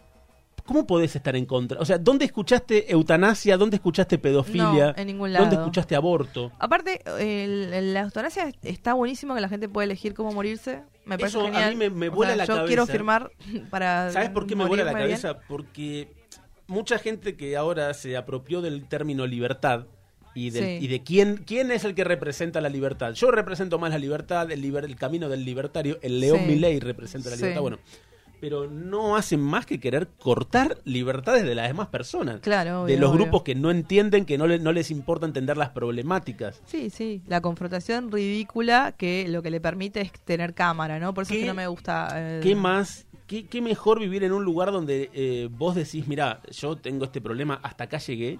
¿Cómo 0.65 0.85
podés 0.85 1.15
estar 1.15 1.35
en 1.35 1.45
contra? 1.45 1.79
O 1.79 1.85
sea, 1.85 1.97
¿dónde 1.97 2.23
escuchaste 2.25 2.91
eutanasia? 2.91 3.57
¿Dónde 3.57 3.77
escuchaste 3.77 4.17
pedofilia? 4.19 4.91
No, 4.91 4.93
en 4.95 5.07
ningún 5.07 5.33
¿Dónde 5.33 5.55
lado. 5.55 5.61
escuchaste 5.63 5.95
aborto? 5.95 6.51
Aparte, 6.59 7.01
el- 7.19 7.93
la 7.93 8.01
eutanasia 8.01 8.51
está 8.61 8.93
buenísimo 8.93 9.33
que 9.35 9.41
la 9.41 9.49
gente 9.49 9.67
puede 9.67 9.85
elegir 9.85 10.13
cómo 10.13 10.31
morirse. 10.31 10.83
Me 11.05 11.17
parece 11.17 11.37
Eso 11.39 11.41
a 11.47 11.51
genial. 11.51 11.71
mí 11.71 11.75
me- 11.77 11.89
me 11.89 12.09
vuela 12.09 12.33
sea, 12.33 12.37
la 12.37 12.45
yo 12.45 12.53
cabeza. 12.53 12.67
quiero 12.67 12.85
firmar 12.85 13.31
para. 13.71 14.11
¿Sabes 14.11 14.29
por 14.29 14.45
qué 14.45 14.55
me 14.55 14.65
vuela 14.65 14.83
la 14.83 14.93
bien. 14.93 15.07
cabeza? 15.07 15.39
Porque 15.47 16.13
mucha 16.67 16.99
gente 16.99 17.35
que 17.35 17.57
ahora 17.57 17.93
se 17.95 18.15
apropió 18.15 18.61
del 18.61 18.87
término 18.87 19.25
libertad 19.25 19.87
y, 20.35 20.51
del- 20.51 20.63
Sí. 20.79 20.85
y 20.85 20.87
de 20.87 21.03
quién, 21.03 21.37
quién 21.45 21.71
es 21.71 21.83
el 21.85 21.95
que 21.95 22.03
representa 22.03 22.61
la 22.61 22.69
libertad. 22.69 23.13
Yo 23.13 23.31
represento 23.31 23.79
más 23.79 23.89
la 23.89 23.97
libertad, 23.97 24.49
el, 24.51 24.61
liber- 24.61 24.85
el 24.85 24.95
camino 24.95 25.27
del 25.27 25.43
libertario, 25.43 25.97
el 26.03 26.19
León 26.21 26.41
Sí. 26.41 26.45
Milei 26.45 26.79
representa 26.79 27.29
la 27.31 27.35
Sí. 27.35 27.41
libertad. 27.41 27.61
Bueno, 27.61 27.79
pero 28.41 28.67
no 28.67 29.15
hacen 29.15 29.39
más 29.39 29.65
que 29.65 29.79
querer 29.79 30.09
cortar 30.19 30.79
libertades 30.83 31.45
de 31.45 31.55
las 31.55 31.67
demás 31.69 31.87
personas. 31.87 32.41
Claro, 32.41 32.85
de 32.85 32.97
los 32.97 33.11
obvio. 33.11 33.21
grupos 33.25 33.43
que 33.43 33.55
no 33.55 33.71
entienden, 33.71 34.25
que 34.25 34.37
no, 34.37 34.47
le- 34.47 34.59
no 34.59 34.73
les 34.73 34.91
importa 34.91 35.25
entender 35.27 35.55
las 35.55 35.69
problemáticas. 35.69 36.61
Sí, 36.65 36.89
sí, 36.89 37.21
la 37.27 37.39
confrontación 37.39 38.11
ridícula 38.11 38.93
que 38.97 39.27
lo 39.29 39.41
que 39.43 39.51
le 39.51 39.61
permite 39.61 40.01
es 40.01 40.11
tener 40.25 40.53
cámara, 40.55 40.99
¿no? 40.99 41.13
Por 41.13 41.21
eso 41.23 41.33
es 41.33 41.37
¿Qué- 41.39 41.43
que 41.45 41.49
no 41.49 41.55
me 41.55 41.67
gusta. 41.67 42.09
eh, 42.15 42.39
¿Qué 42.41 42.55
más? 42.55 43.05
¿Qué, 43.27 43.45
qué 43.47 43.61
mejor 43.61 43.99
vivir 43.99 44.23
en 44.23 44.33
un 44.33 44.43
lugar 44.43 44.71
donde 44.71 45.09
eh, 45.13 45.47
vos 45.51 45.75
decís, 45.75 46.07
mira, 46.07 46.41
yo 46.49 46.75
tengo 46.77 47.05
este 47.05 47.21
problema, 47.21 47.59
hasta 47.63 47.83
acá 47.85 47.99
llegué, 47.99 48.39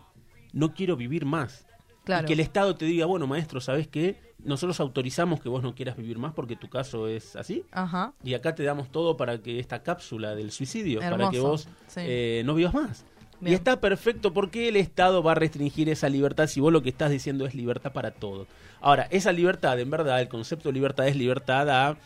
no 0.52 0.74
quiero 0.74 0.98
vivir 0.98 1.26
más? 1.26 1.66
Claro. 2.04 2.26
Y 2.26 2.28
que 2.28 2.34
el 2.34 2.40
Estado 2.40 2.76
te 2.76 2.86
diga, 2.86 3.06
bueno, 3.06 3.28
maestro, 3.28 3.62
¿sabes 3.62 3.88
qué? 3.88 4.34
Nosotros 4.44 4.80
autorizamos 4.80 5.40
que 5.40 5.50
vos 5.50 5.62
no 5.62 5.76
quieras 5.76 5.98
vivir 5.98 6.18
más 6.18 6.34
porque 6.34 6.56
tu 6.56 6.68
caso 6.70 7.08
es 7.08 7.36
así. 7.36 7.64
Ajá. 7.72 8.14
Y 8.24 8.34
acá 8.34 8.56
te 8.56 8.64
damos 8.64 8.92
todo 8.92 9.18
para 9.18 9.40
que 9.42 9.60
esta 9.60 9.84
cápsula 9.84 10.34
del 10.36 10.52
suicidio, 10.52 11.00
para 11.00 11.30
que 11.30 11.40
vos 11.40 11.68
sí. 11.88 12.02
eh, 12.04 12.42
no 12.46 12.56
vivas 12.56 12.74
más. 12.74 13.06
Y 13.44 13.54
está 13.54 13.82
perfecto 13.82 14.34
porque 14.34 14.68
el 14.68 14.76
Estado 14.76 15.24
va 15.24 15.32
a 15.32 15.36
restringir 15.36 15.90
esa 15.90 16.10
libertad 16.10 16.48
si 16.48 16.60
vos 16.60 16.72
lo 16.72 16.84
que 16.84 16.90
estás 16.90 17.10
diciendo 17.10 17.46
es 17.46 17.56
libertad 17.56 17.92
para 17.92 18.12
todo. 18.12 18.46
Ahora, 18.82 19.08
esa 19.10 19.32
libertad, 19.32 19.80
en 19.80 19.90
verdad, 19.90 20.22
el 20.22 20.28
concepto 20.28 20.70
de 20.70 20.74
libertad 20.74 21.08
es 21.08 21.16
libertad 21.16 21.70
a 21.70 21.98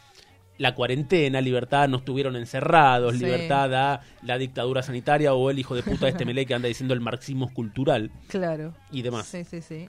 la 0.58 0.74
cuarentena, 0.76 1.42
libertad 1.42 1.84
a 1.84 1.88
no 1.88 1.98
estuvieron 1.98 2.36
encerrados, 2.36 3.14
Sí. 3.18 3.24
libertad 3.26 3.74
a 3.74 4.02
la 4.24 4.38
dictadura 4.38 4.82
sanitaria 4.84 5.34
o 5.34 5.50
el 5.50 5.60
hijo 5.60 5.76
de 5.76 5.84
puta 5.84 6.06
de 6.06 6.12
este 6.12 6.26
Melé 6.26 6.46
que 6.46 6.54
anda 6.54 6.68
diciendo 6.68 6.94
el 6.94 7.02
marxismo 7.02 7.54
cultural 7.54 8.10
Claro. 8.30 8.74
y 8.92 9.02
demás. 9.02 9.26
Sí, 9.28 9.44
sí, 9.44 9.62
sí. 9.62 9.88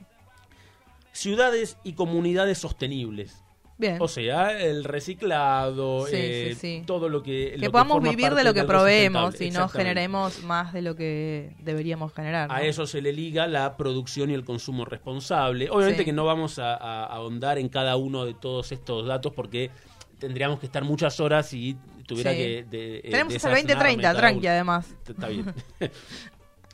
Ciudades 1.12 1.79
y 1.83 1.94
comunidades 1.94 2.59
sostenibles. 2.59 3.42
Bien. 3.79 3.98
O 4.00 4.09
sea, 4.09 4.59
el 4.59 4.85
reciclado, 4.85 6.07
Sí, 6.07 6.16
eh, 6.16 6.48
sí, 6.55 6.79
sí. 6.79 6.83
todo 6.87 7.11
lo 7.11 7.22
que... 7.22 7.52
lo 7.57 7.61
que 7.61 7.70
podamos 7.70 8.02
vivir 8.02 8.35
de 8.35 8.42
lo 8.42 8.55
que 8.55 8.64
proveemos 8.64 9.38
y 9.40 9.50
no 9.50 9.68
generemos 9.68 10.42
más 10.44 10.72
de 10.72 10.81
lo 10.81 10.96
que 10.96 11.55
deberíamos 11.61 12.14
generar. 12.14 12.50
A 12.50 12.62
eso 12.62 12.87
se 12.87 13.02
le 13.02 13.12
liga 13.12 13.46
la 13.46 13.76
producción 13.76 14.31
y 14.31 14.35
el 14.35 14.44
consumo 14.46 14.87
responsable. 14.87 15.68
Obviamente 15.70 16.07
que 16.07 16.12
no 16.14 16.24
vamos 16.24 16.59
a- 16.59 16.74
a 16.74 17.05
ahondar 17.05 17.59
en 17.59 17.68
cada 17.68 17.96
uno 17.96 18.24
de 18.24 18.33
todos 18.33 18.72
estos 18.72 19.07
datos 19.07 19.35
porque 19.35 19.70
tendríamos 20.18 20.59
que 20.61 20.66
estar 20.66 20.85
muchas 20.85 21.18
horas 21.20 21.52
y 21.52 21.76
tuviera 22.07 22.33
Sí. 22.33 22.37
que... 22.38 22.64
de- 22.70 22.96
eh, 22.98 23.11
Tenemos 23.11 23.35
hasta 23.35 23.48
el 23.48 23.55
desasnarme 23.66 23.74
2030, 23.74 24.02
cada 24.02 24.18
tranqui, 24.20 24.46
además. 24.46 24.94
Está 25.09 25.29
bien. 25.29 25.55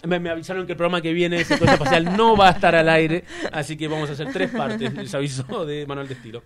Me, 0.05 0.19
me 0.19 0.31
avisaron 0.31 0.67
que 0.67 0.73
el 0.73 0.77
programa 0.77 1.01
que 1.01 1.13
viene, 1.13 1.45
Secuencia 1.45 1.75
Espacial, 1.75 2.17
no 2.17 2.37
va 2.37 2.49
a 2.49 2.51
estar 2.51 2.75
al 2.75 2.89
aire, 2.89 3.23
así 3.53 3.77
que 3.77 3.87
vamos 3.87 4.11
a 4.11 4.15
hacer 4.15 4.33
tres 4.33 4.51
partes, 4.51 4.93
les 4.97 5.15
aviso 5.15 5.65
de 5.65 5.87
Manuel 5.87 6.09
de 6.09 6.15
Estilo. 6.15 6.43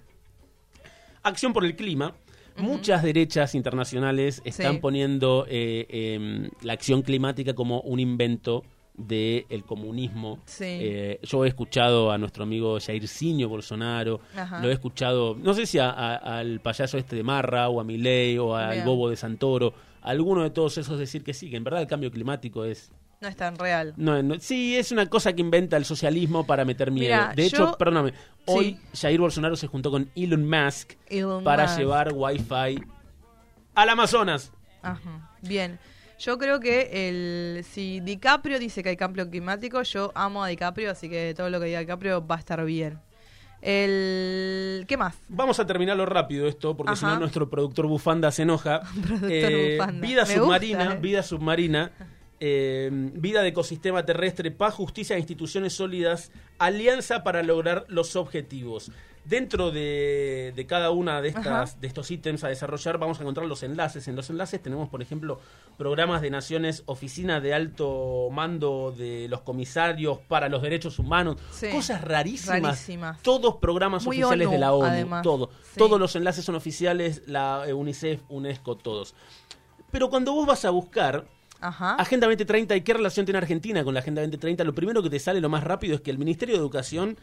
Acción 1.23 1.55
por 1.55 1.65
el 1.65 1.75
clima. 1.75 2.15
Muchas 2.59 3.03
derechas 3.03 3.55
internacionales 3.55 4.43
están 4.45 4.75
Sí. 4.75 4.79
poniendo 4.81 5.47
eh, 5.49 5.87
em, 5.89 6.51
la 6.63 6.75
acción 6.75 7.01
climática 7.03 7.55
como 7.55 7.81
un 7.81 7.99
invento 7.99 8.63
del 8.97 9.65
comunismo. 9.65 10.39
Sí. 10.47 10.65
Eh, 10.65 11.21
yo 11.23 11.45
he 11.45 11.49
escuchado 11.49 12.11
a 12.11 12.19
nuestro 12.19 12.45
amigo 12.45 12.79
Jairzinho 12.81 13.49
Bolsonaro, 13.49 14.21
Ajá. 14.37 14.61
lo 14.61 14.69
he 14.71 14.73
escuchado, 14.73 15.35
no 15.35 15.53
sé 15.55 15.67
si 15.67 15.79
a- 15.79 15.91
a- 15.91 16.39
al 16.39 16.61
payaso 16.61 16.97
este 16.99 17.15
de 17.17 17.23
Marra 17.23 17.69
o 17.69 17.81
a 17.81 17.85
Milei 17.85 18.39
o 18.39 18.57
al 18.57 18.85
bobo 18.85 19.11
de 19.11 19.17
Santoro, 19.17 19.75
alguno 20.03 20.43
de 20.45 20.51
todos 20.51 20.79
esos 20.79 20.99
decir 20.99 21.23
que 21.25 21.35
sí, 21.35 21.51
que 21.51 21.57
en 21.57 21.65
verdad 21.65 21.81
el 21.83 21.87
cambio 21.87 22.11
climático 22.11 22.65
es 22.65 22.91
No 23.21 23.29
es 23.29 23.37
tan 23.37 23.57
real. 23.57 23.95
No, 23.97 24.23
no- 24.23 24.39
sí, 24.39 24.77
es 24.77 24.93
una 24.93 25.07
cosa 25.07 25.33
que 25.33 25.41
inventa 25.41 25.77
el 25.79 25.85
socialismo 25.87 26.47
para 26.47 26.65
meter 26.67 26.91
miedo. 26.91 27.17
De 27.35 27.47
hecho, 27.47 27.71
yo- 27.71 27.79
perdóname, 27.79 28.13
hoy 28.45 28.79
Jair 28.95 29.19
Bolsonaro 29.21 29.57
se 29.57 29.67
juntó 29.69 29.91
con 29.91 30.11
Elon 30.15 30.49
Musk 30.49 30.93
Elon 31.09 31.43
para 31.43 31.65
Musk. 31.65 31.79
llevar 31.79 32.13
Wi-Fi 32.15 32.79
al 33.75 33.89
Amazonas. 33.89 34.53
Ajá. 34.83 35.31
Bien. 35.43 35.79
Yo 36.19 36.39
creo 36.39 36.61
que 36.61 37.09
el 37.09 37.65
si 37.65 38.01
DiCaprio 38.01 38.59
dice 38.59 38.83
que 38.83 38.91
hay 38.91 38.97
cambio 38.97 39.29
climático, 39.29 39.83
yo 39.83 40.13
amo 40.15 40.43
a 40.43 40.49
DiCaprio, 40.49 40.91
así 40.91 41.09
que 41.11 41.35
todo 41.37 41.51
lo 41.51 41.61
que 41.61 41.67
diga 41.67 41.81
DiCaprio 41.81 42.27
va 42.27 42.37
a 42.37 42.39
estar 42.39 42.65
bien. 42.65 42.99
El 43.61 44.85
¿qué 44.87 44.97
más? 44.97 45.17
Vamos 45.29 45.59
a 45.61 45.67
terminarlo 45.67 46.07
rápido 46.07 46.47
esto, 46.47 46.77
porque 46.77 46.97
si 46.97 47.05
no 47.05 47.19
nuestro 47.19 47.51
productor 47.51 47.87
bufanda 47.87 48.31
se 48.31 48.43
enoja. 48.43 48.81
Productor 49.07 49.53
bufanda. 49.73 50.07
Vida 50.07 50.27
submarina, 50.27 50.79
gusta, 50.79 50.95
eh. 50.95 50.99
vida 51.01 51.23
submarina, 51.23 51.93
eh, 52.41 52.91
vida 52.93 53.43
de 53.43 53.49
ecosistema 53.49 54.05
terrestre, 54.05 54.51
paz, 54.51 54.75
justicia 54.75 55.17
e 55.17 55.19
instituciones 55.19 55.73
sólidas, 55.73 56.31
alianza 56.59 57.25
para 57.25 57.43
lograr 57.43 57.85
los 57.89 58.17
objetivos. 58.17 58.91
Dentro 59.29 59.73
de, 59.73 60.53
de 60.55 60.67
cada 60.67 60.91
una 60.91 61.21
de 61.21 61.29
estas 61.29 61.47
Ajá. 61.71 61.79
de 61.81 61.87
estos 61.89 62.11
ítems 62.11 62.45
a 62.45 62.49
desarrollar 62.49 62.97
vamos 62.99 63.19
a 63.19 63.23
encontrar 63.23 63.47
los 63.47 63.63
enlaces. 63.65 64.07
En 64.07 64.15
los 64.15 64.31
enlaces 64.31 64.63
tenemos, 64.63 64.89
por 64.89 65.03
ejemplo, 65.03 65.41
programas 65.77 66.23
de 66.23 66.31
naciones, 66.31 66.85
oficinas 66.87 67.43
de 67.43 67.53
alto 67.53 68.29
mando 68.31 68.95
de 68.97 69.27
los 69.29 69.41
comisarios 69.41 70.19
para 70.29 70.49
los 70.49 70.63
derechos 70.63 70.99
humanos, 71.01 71.37
Sí. 71.51 71.69
cosas 71.71 72.03
rarísimas. 72.03 72.63
Rarísimas. 72.63 73.21
Todos 73.23 73.57
programas 73.57 74.05
Muy 74.07 74.23
oficiales 74.23 74.47
ONU, 74.47 74.53
de 74.55 74.59
la 74.61 74.73
ONU, 74.73 74.87
además. 74.87 75.23
todo. 75.23 75.51
Sí. 75.73 75.79
Todos 75.79 75.99
los 75.99 76.15
enlaces 76.15 76.45
son 76.45 76.55
oficiales, 76.55 77.23
la 77.27 77.65
UNICEF, 77.75 78.21
UNESCO, 78.29 78.77
todos. 78.77 79.15
Pero 79.91 80.09
cuando 80.09 80.33
vos 80.35 80.47
vas 80.47 80.65
a 80.65 80.71
buscar 80.71 81.27
Ajá. 81.61 81.95
Agenda 81.95 82.27
2030 82.27 82.77
y 82.77 82.83
qué 82.83 82.93
relación 82.93 83.25
tiene 83.25 83.39
Argentina 83.39 83.83
con 83.83 83.95
la 83.95 84.01
Agenda 84.01 84.21
2030, 84.21 84.63
lo 84.63 84.75
primero 84.75 85.03
que 85.03 85.09
te 85.11 85.19
sale 85.19 85.41
lo 85.41 85.49
más 85.49 85.65
rápido 85.65 85.95
es 85.97 86.01
que 86.03 86.11
el 86.11 86.19
Ministerio 86.19 86.55
de 86.55 86.61
Educación 86.61 87.17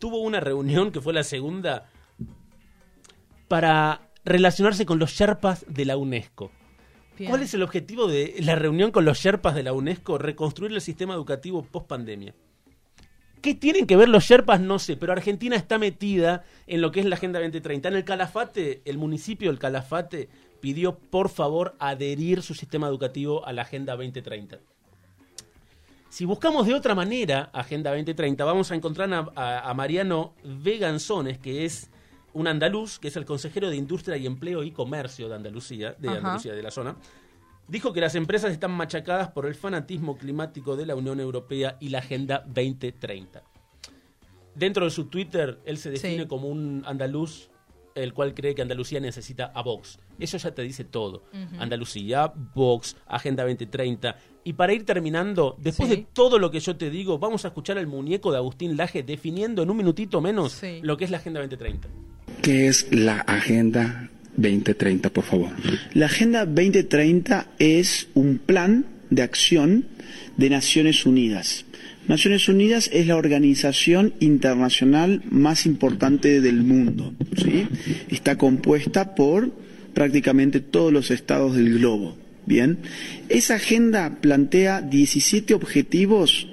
tuvo 0.00 0.18
una 0.18 0.40
reunión, 0.40 0.90
que 0.90 1.00
fue 1.00 1.12
la 1.12 1.22
segunda, 1.22 1.88
para 3.46 4.10
relacionarse 4.24 4.84
con 4.84 4.98
los 4.98 5.12
Sherpas 5.12 5.64
de 5.68 5.84
la 5.84 5.96
UNESCO. 5.96 6.50
Bien. 7.16 7.30
¿Cuál 7.30 7.42
es 7.42 7.54
el 7.54 7.62
objetivo 7.62 8.08
de 8.08 8.34
la 8.40 8.56
reunión 8.56 8.90
con 8.90 9.04
los 9.04 9.18
Sherpas 9.18 9.54
de 9.54 9.62
la 9.62 9.72
UNESCO? 9.72 10.18
Reconstruir 10.18 10.72
el 10.72 10.80
sistema 10.80 11.14
educativo 11.14 11.62
post 11.62 11.86
pandemia. 11.86 12.34
¿Qué 13.42 13.54
tienen 13.54 13.86
que 13.86 13.96
ver 13.96 14.08
los 14.08 14.24
Sherpas? 14.24 14.60
No 14.60 14.78
sé, 14.78 14.96
pero 14.96 15.12
Argentina 15.12 15.56
está 15.56 15.78
metida 15.78 16.44
en 16.66 16.80
lo 16.80 16.90
que 16.90 17.00
es 17.00 17.06
la 17.06 17.16
Agenda 17.16 17.38
2030. 17.38 17.88
En 17.88 17.94
el 17.94 18.04
Calafate, 18.04 18.82
el 18.84 18.98
municipio 18.98 19.50
del 19.50 19.58
Calafate 19.58 20.28
pidió 20.60 20.98
por 20.98 21.28
favor 21.28 21.74
adherir 21.78 22.42
su 22.42 22.54
sistema 22.54 22.86
educativo 22.86 23.46
a 23.46 23.52
la 23.52 23.62
Agenda 23.62 23.96
2030. 23.96 24.60
Si 26.10 26.24
buscamos 26.24 26.66
de 26.66 26.74
otra 26.74 26.94
manera 26.94 27.50
Agenda 27.52 27.90
2030, 27.90 28.44
vamos 28.44 28.70
a 28.70 28.74
encontrar 28.74 29.12
a, 29.14 29.26
a- 29.36 29.70
a 29.70 29.74
Mariano 29.74 30.34
Veganzones, 30.44 31.38
que 31.38 31.64
es 31.64 31.88
un 32.32 32.46
andaluz, 32.48 32.98
que 32.98 33.08
es 33.08 33.16
el 33.16 33.24
consejero 33.24 33.70
de 33.70 33.76
Industria 33.76 34.16
y 34.16 34.26
Empleo 34.26 34.62
y 34.64 34.72
Comercio 34.72 35.28
de 35.28 35.36
Andalucía, 35.36 35.94
de 35.98 36.08
Ajá. 36.08 36.18
Andalucía, 36.18 36.52
de 36.52 36.62
la 36.62 36.70
zona. 36.70 36.96
Dijo 37.68 37.92
que 37.92 38.00
las 38.00 38.16
empresas 38.16 38.50
están 38.50 38.72
machacadas 38.72 39.28
por 39.30 39.46
el 39.46 39.54
fanatismo 39.54 40.18
climático 40.18 40.76
de 40.76 40.86
la 40.86 40.96
Unión 40.96 41.20
Europea 41.20 41.76
y 41.80 41.90
la 41.90 41.98
Agenda 41.98 42.42
2030. 42.46 43.42
Dentro 44.56 44.84
de 44.84 44.90
su 44.90 45.04
Twitter, 45.06 45.60
él 45.64 45.78
se 45.78 45.90
define 45.90 46.22
Sí. 46.22 46.28
como 46.28 46.48
un 46.48 46.82
andaluz 46.86 47.50
el 48.02 48.12
cual 48.14 48.34
cree 48.34 48.54
que 48.54 48.62
Andalucía 48.62 49.00
necesita 49.00 49.52
a 49.54 49.62
Vox. 49.62 49.98
Eso 50.18 50.36
ya 50.38 50.50
te 50.52 50.62
dice 50.62 50.84
todo. 50.84 51.22
Andalucía, 51.58 52.32
Vox, 52.54 52.96
Agenda 53.06 53.42
2030. 53.44 54.16
Y 54.44 54.54
para 54.54 54.72
ir 54.72 54.84
terminando, 54.86 55.56
después 55.58 55.88
Sí. 55.90 55.96
de 55.96 56.06
todo 56.12 56.38
lo 56.38 56.50
que 56.50 56.60
yo 56.60 56.76
te 56.76 56.90
digo, 56.90 57.18
vamos 57.18 57.44
a 57.44 57.48
escuchar 57.48 57.78
al 57.78 57.86
muñeco 57.86 58.30
de 58.32 58.38
Agustín 58.38 58.76
Laje 58.76 59.02
definiendo 59.02 59.62
en 59.62 59.70
un 59.70 59.76
minutito 59.76 60.20
menos 60.20 60.52
Sí. 60.52 60.80
lo 60.82 60.96
que 60.96 61.04
es 61.04 61.10
la 61.10 61.18
Agenda 61.18 61.40
2030. 61.40 61.88
¿Qué 62.42 62.68
es 62.68 62.86
la 62.90 63.18
Agenda 63.20 64.08
2030, 64.36 65.10
por 65.10 65.24
favor? 65.24 65.50
La 65.94 66.06
Agenda 66.06 66.46
2030 66.46 67.48
es 67.58 68.08
un 68.14 68.38
plan 68.38 68.86
de 69.10 69.22
acción 69.22 69.86
de 70.36 70.48
Naciones 70.50 71.04
Unidas. 71.04 71.66
Naciones 72.10 72.48
Unidas 72.48 72.90
es 72.92 73.06
la 73.06 73.14
organización 73.14 74.14
internacional 74.18 75.22
más 75.30 75.64
importante 75.64 76.40
del 76.40 76.64
mundo. 76.64 77.14
¿sí? 77.36 77.68
Está 78.08 78.36
compuesta 78.36 79.14
por 79.14 79.52
prácticamente 79.94 80.58
todos 80.58 80.92
los 80.92 81.12
estados 81.12 81.54
del 81.54 81.78
globo. 81.78 82.16
Bien, 82.46 82.78
esa 83.28 83.54
agenda 83.54 84.18
plantea 84.20 84.80
17 84.80 85.54
objetivos 85.54 86.48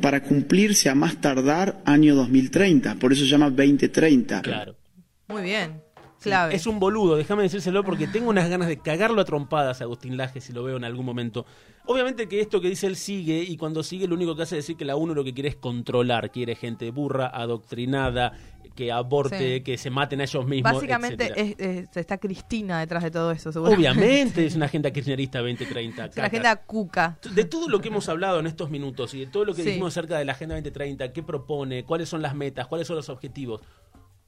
para 0.00 0.22
cumplirse 0.22 0.88
a 0.88 0.94
más 0.94 1.20
tardar 1.20 1.82
año 1.84 2.14
2030, 2.14 2.94
por 2.94 3.12
eso 3.12 3.24
se 3.24 3.30
llama 3.30 3.50
2030. 3.50 4.42
Claro. 4.42 4.76
Muy 5.26 5.42
bien. 5.42 5.81
Clave. 6.22 6.54
Es 6.54 6.66
un 6.66 6.78
boludo, 6.80 7.16
déjame 7.16 7.42
decírselo 7.44 7.84
porque 7.84 8.06
tengo 8.06 8.30
unas 8.30 8.48
ganas 8.48 8.68
de 8.68 8.78
cagarlo 8.78 9.20
a 9.20 9.24
trompadas 9.24 9.80
a 9.80 9.84
Agustín 9.84 10.16
Laje 10.16 10.40
si 10.40 10.52
lo 10.52 10.62
veo 10.64 10.76
en 10.76 10.84
algún 10.84 11.04
momento. 11.06 11.44
Obviamente 11.84 12.28
que 12.28 12.40
esto 12.40 12.60
que 12.60 12.68
dice 12.68 12.86
él 12.86 12.96
sigue 12.96 13.42
y 13.42 13.56
cuando 13.56 13.82
sigue 13.82 14.06
lo 14.06 14.14
único 14.14 14.36
que 14.36 14.42
hace 14.42 14.56
es 14.58 14.64
decir 14.64 14.76
que 14.76 14.84
la 14.84 14.94
ONU 14.96 15.14
lo 15.14 15.24
que 15.24 15.34
quiere 15.34 15.48
es 15.48 15.56
controlar, 15.56 16.30
quiere 16.30 16.54
gente 16.54 16.90
burra, 16.92 17.26
adoctrinada, 17.66 18.32
que 18.76 18.90
aborte, 18.90 19.56
Sí. 19.58 19.62
que 19.62 19.76
se 19.76 19.90
maten 19.90 20.20
a 20.20 20.24
ellos 20.24 20.46
mismos. 20.46 20.72
Básicamente 20.72 21.32
es- 21.36 21.54
es- 21.58 21.96
está 21.96 22.16
Cristina 22.18 22.80
detrás 22.80 23.02
de 23.02 23.10
todo 23.10 23.30
eso, 23.30 23.52
seguramente. 23.52 23.90
Obviamente 23.90 24.46
es 24.46 24.54
una 24.54 24.64
agenda 24.66 24.90
kirchnerista 24.90 25.40
2030. 25.40 26.06
Es 26.06 26.16
una 26.16 26.26
agenda 26.26 26.56
cuca. 26.56 27.18
De 27.34 27.44
todo 27.44 27.68
lo 27.68 27.80
que 27.82 27.88
hemos 27.88 28.08
hablado 28.08 28.40
en 28.40 28.46
estos 28.46 28.70
minutos 28.70 29.12
y 29.14 29.20
de 29.20 29.26
todo 29.26 29.44
lo 29.44 29.54
que 29.54 29.62
Sí. 29.62 29.68
dijimos 29.70 29.92
acerca 29.92 30.16
de 30.16 30.24
la 30.24 30.32
Agenda 30.32 30.54
2030, 30.54 31.12
qué 31.12 31.22
propone, 31.22 31.84
cuáles 31.84 32.08
son 32.08 32.22
las 32.22 32.34
metas, 32.34 32.66
cuáles 32.66 32.86
son 32.86 32.96
los 32.96 33.08
objetivos, 33.10 33.60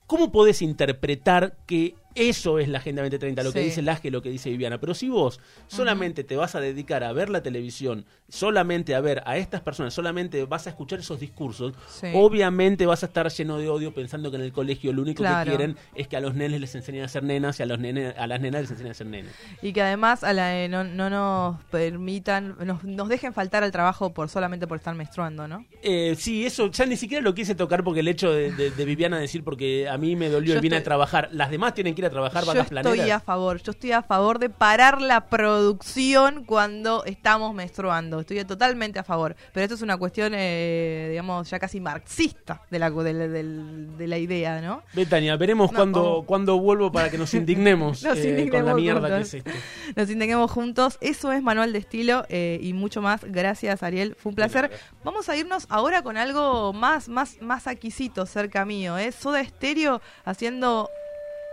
¿cómo 0.06 0.32
podés 0.32 0.62
interpretar 0.62 1.56
que 1.66 1.94
eso 2.14 2.58
es 2.58 2.68
la 2.68 2.78
Agenda 2.78 3.02
2030, 3.02 3.42
lo 3.42 3.52
que 3.52 3.60
Sí. 3.60 3.64
dice 3.66 3.82
Laje, 3.82 4.10
lo 4.10 4.22
que 4.22 4.30
dice 4.30 4.50
Viviana? 4.50 4.78
Pero 4.78 4.94
si 4.94 5.08
vos 5.08 5.40
solamente 5.66 6.24
te 6.24 6.36
vas 6.36 6.54
a 6.54 6.60
dedicar 6.60 7.02
a 7.04 7.12
ver 7.12 7.28
la 7.30 7.42
televisión, 7.42 8.04
solamente 8.28 8.94
a 8.94 9.00
ver 9.00 9.22
a 9.26 9.36
estas 9.38 9.60
personas, 9.60 9.94
solamente 9.94 10.44
vas 10.44 10.66
a 10.66 10.70
escuchar 10.70 11.00
esos 11.00 11.20
discursos, 11.20 11.74
Sí. 11.88 12.08
obviamente 12.14 12.86
vas 12.86 13.02
a 13.02 13.06
estar 13.06 13.28
lleno 13.30 13.58
de 13.58 13.68
odio 13.68 13.94
pensando 13.94 14.30
que 14.30 14.36
en 14.36 14.42
el 14.42 14.52
colegio 14.52 14.92
lo 14.92 15.02
único 15.02 15.22
Claro. 15.22 15.50
que 15.50 15.56
quieren 15.56 15.76
es 15.94 16.08
que 16.08 16.16
a 16.16 16.20
los 16.20 16.34
nenes 16.34 16.60
les 16.60 16.74
enseñen 16.74 17.04
a 17.04 17.08
ser 17.08 17.22
nenas 17.22 17.58
y 17.60 17.62
a, 17.62 17.66
los 17.66 17.78
nenes, 17.78 18.14
a 18.16 18.26
las 18.26 18.40
nenas 18.40 18.62
les 18.62 18.70
enseñen 18.72 18.90
a 18.92 18.94
ser 18.94 19.06
nenes. 19.06 19.32
Y 19.62 19.72
que 19.72 19.82
además 19.82 20.24
a 20.24 20.32
la- 20.32 20.56
eh, 20.64 20.68
no, 20.68 20.84
no 20.84 21.10
nos 21.10 21.62
permitan, 21.64 22.56
nos, 22.64 22.82
nos 22.84 23.08
dejen 23.08 23.32
faltar 23.32 23.62
al 23.62 23.72
trabajo 23.72 24.12
por 24.14 24.28
solamente 24.28 24.66
por 24.66 24.78
estar 24.78 24.94
menstruando, 24.94 25.46
¿no? 25.48 25.64
Eh, 25.82 26.14
sí, 26.18 26.46
eso 26.46 26.70
ya 26.70 26.86
ni 26.86 26.96
siquiera 26.96 27.22
lo 27.22 27.34
quise 27.34 27.54
tocar 27.54 27.84
porque 27.84 28.00
el 28.00 28.08
hecho 28.08 28.32
de, 28.32 28.52
de- 28.52 28.70
de 28.70 28.84
Viviana 28.84 29.18
decir 29.18 29.44
porque 29.44 29.88
a 29.88 29.98
mí 29.98 30.16
me 30.16 30.28
dolió 30.28 30.54
Yo 30.54 30.58
y 30.58 30.62
vine 30.62 30.76
estoy- 30.76 30.80
a 30.82 30.84
trabajar. 30.84 31.28
Las 31.32 31.50
demás 31.50 31.74
tienen 31.74 31.94
que 31.94 32.00
ir 32.02 32.03
a 32.06 32.10
trabajar 32.10 32.42
Yo 32.42 32.48
vacas 32.48 32.64
estoy 32.66 32.82
planeras. 32.82 33.10
a 33.10 33.20
favor, 33.20 33.62
yo 33.62 33.70
estoy 33.72 33.92
a 33.92 34.02
favor 34.02 34.38
de 34.38 34.50
parar 34.50 35.00
la 35.00 35.26
producción 35.28 36.44
cuando 36.44 37.04
estamos 37.04 37.54
menstruando. 37.54 38.20
Estoy 38.20 38.44
totalmente 38.44 38.98
a 38.98 39.04
favor. 39.04 39.34
Pero 39.52 39.64
esto 39.64 39.74
es 39.74 39.82
una 39.82 39.96
cuestión, 39.96 40.32
eh, 40.34 41.08
digamos, 41.10 41.48
ya 41.50 41.58
casi 41.58 41.80
marxista 41.80 42.62
de 42.70 42.78
la, 42.78 42.90
de, 42.90 43.12
la- 43.12 43.28
del- 43.28 43.96
de 43.96 44.06
la 44.06 44.18
idea, 44.18 44.60
¿no? 44.60 44.82
Betania, 44.92 45.36
veremos 45.36 45.70
No, 45.72 45.76
cuando, 45.76 46.24
cuando 46.26 46.58
vuelvo 46.58 46.90
para 46.92 47.10
que 47.10 47.18
nos 47.18 47.32
indignemos, 47.34 48.02
Nos 48.04 48.18
eh, 48.18 48.22
con 48.22 48.24
la 48.32 48.38
indignemos 48.40 48.74
mierda 48.76 49.00
juntos. 49.08 49.30
que 49.30 49.38
es 49.38 49.46
esto. 49.46 49.50
Nos 49.96 50.10
integremos 50.10 50.50
juntos. 50.50 50.98
Eso 51.00 51.32
es 51.32 51.42
Manual 51.42 51.72
de 51.72 51.78
Estilo 51.78 52.24
eh, 52.28 52.58
y 52.62 52.72
mucho 52.72 53.02
más. 53.02 53.22
Gracias, 53.24 53.82
Ariel. 53.82 54.16
Fue 54.18 54.30
un 54.30 54.36
placer. 54.36 54.70
Vamos 55.04 55.28
a 55.28 55.36
irnos 55.36 55.66
ahora 55.68 56.02
con 56.02 56.16
algo 56.16 56.72
más, 56.72 57.08
más, 57.08 57.40
más 57.40 57.66
aquisito 57.66 58.26
cerca 58.26 58.64
mío. 58.64 58.98
¿eh? 58.98 59.12
Soda 59.12 59.44
Stereo 59.44 60.00
haciendo 60.24 60.88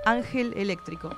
Ángel 0.03 0.53
Eléctrico. 0.55 1.09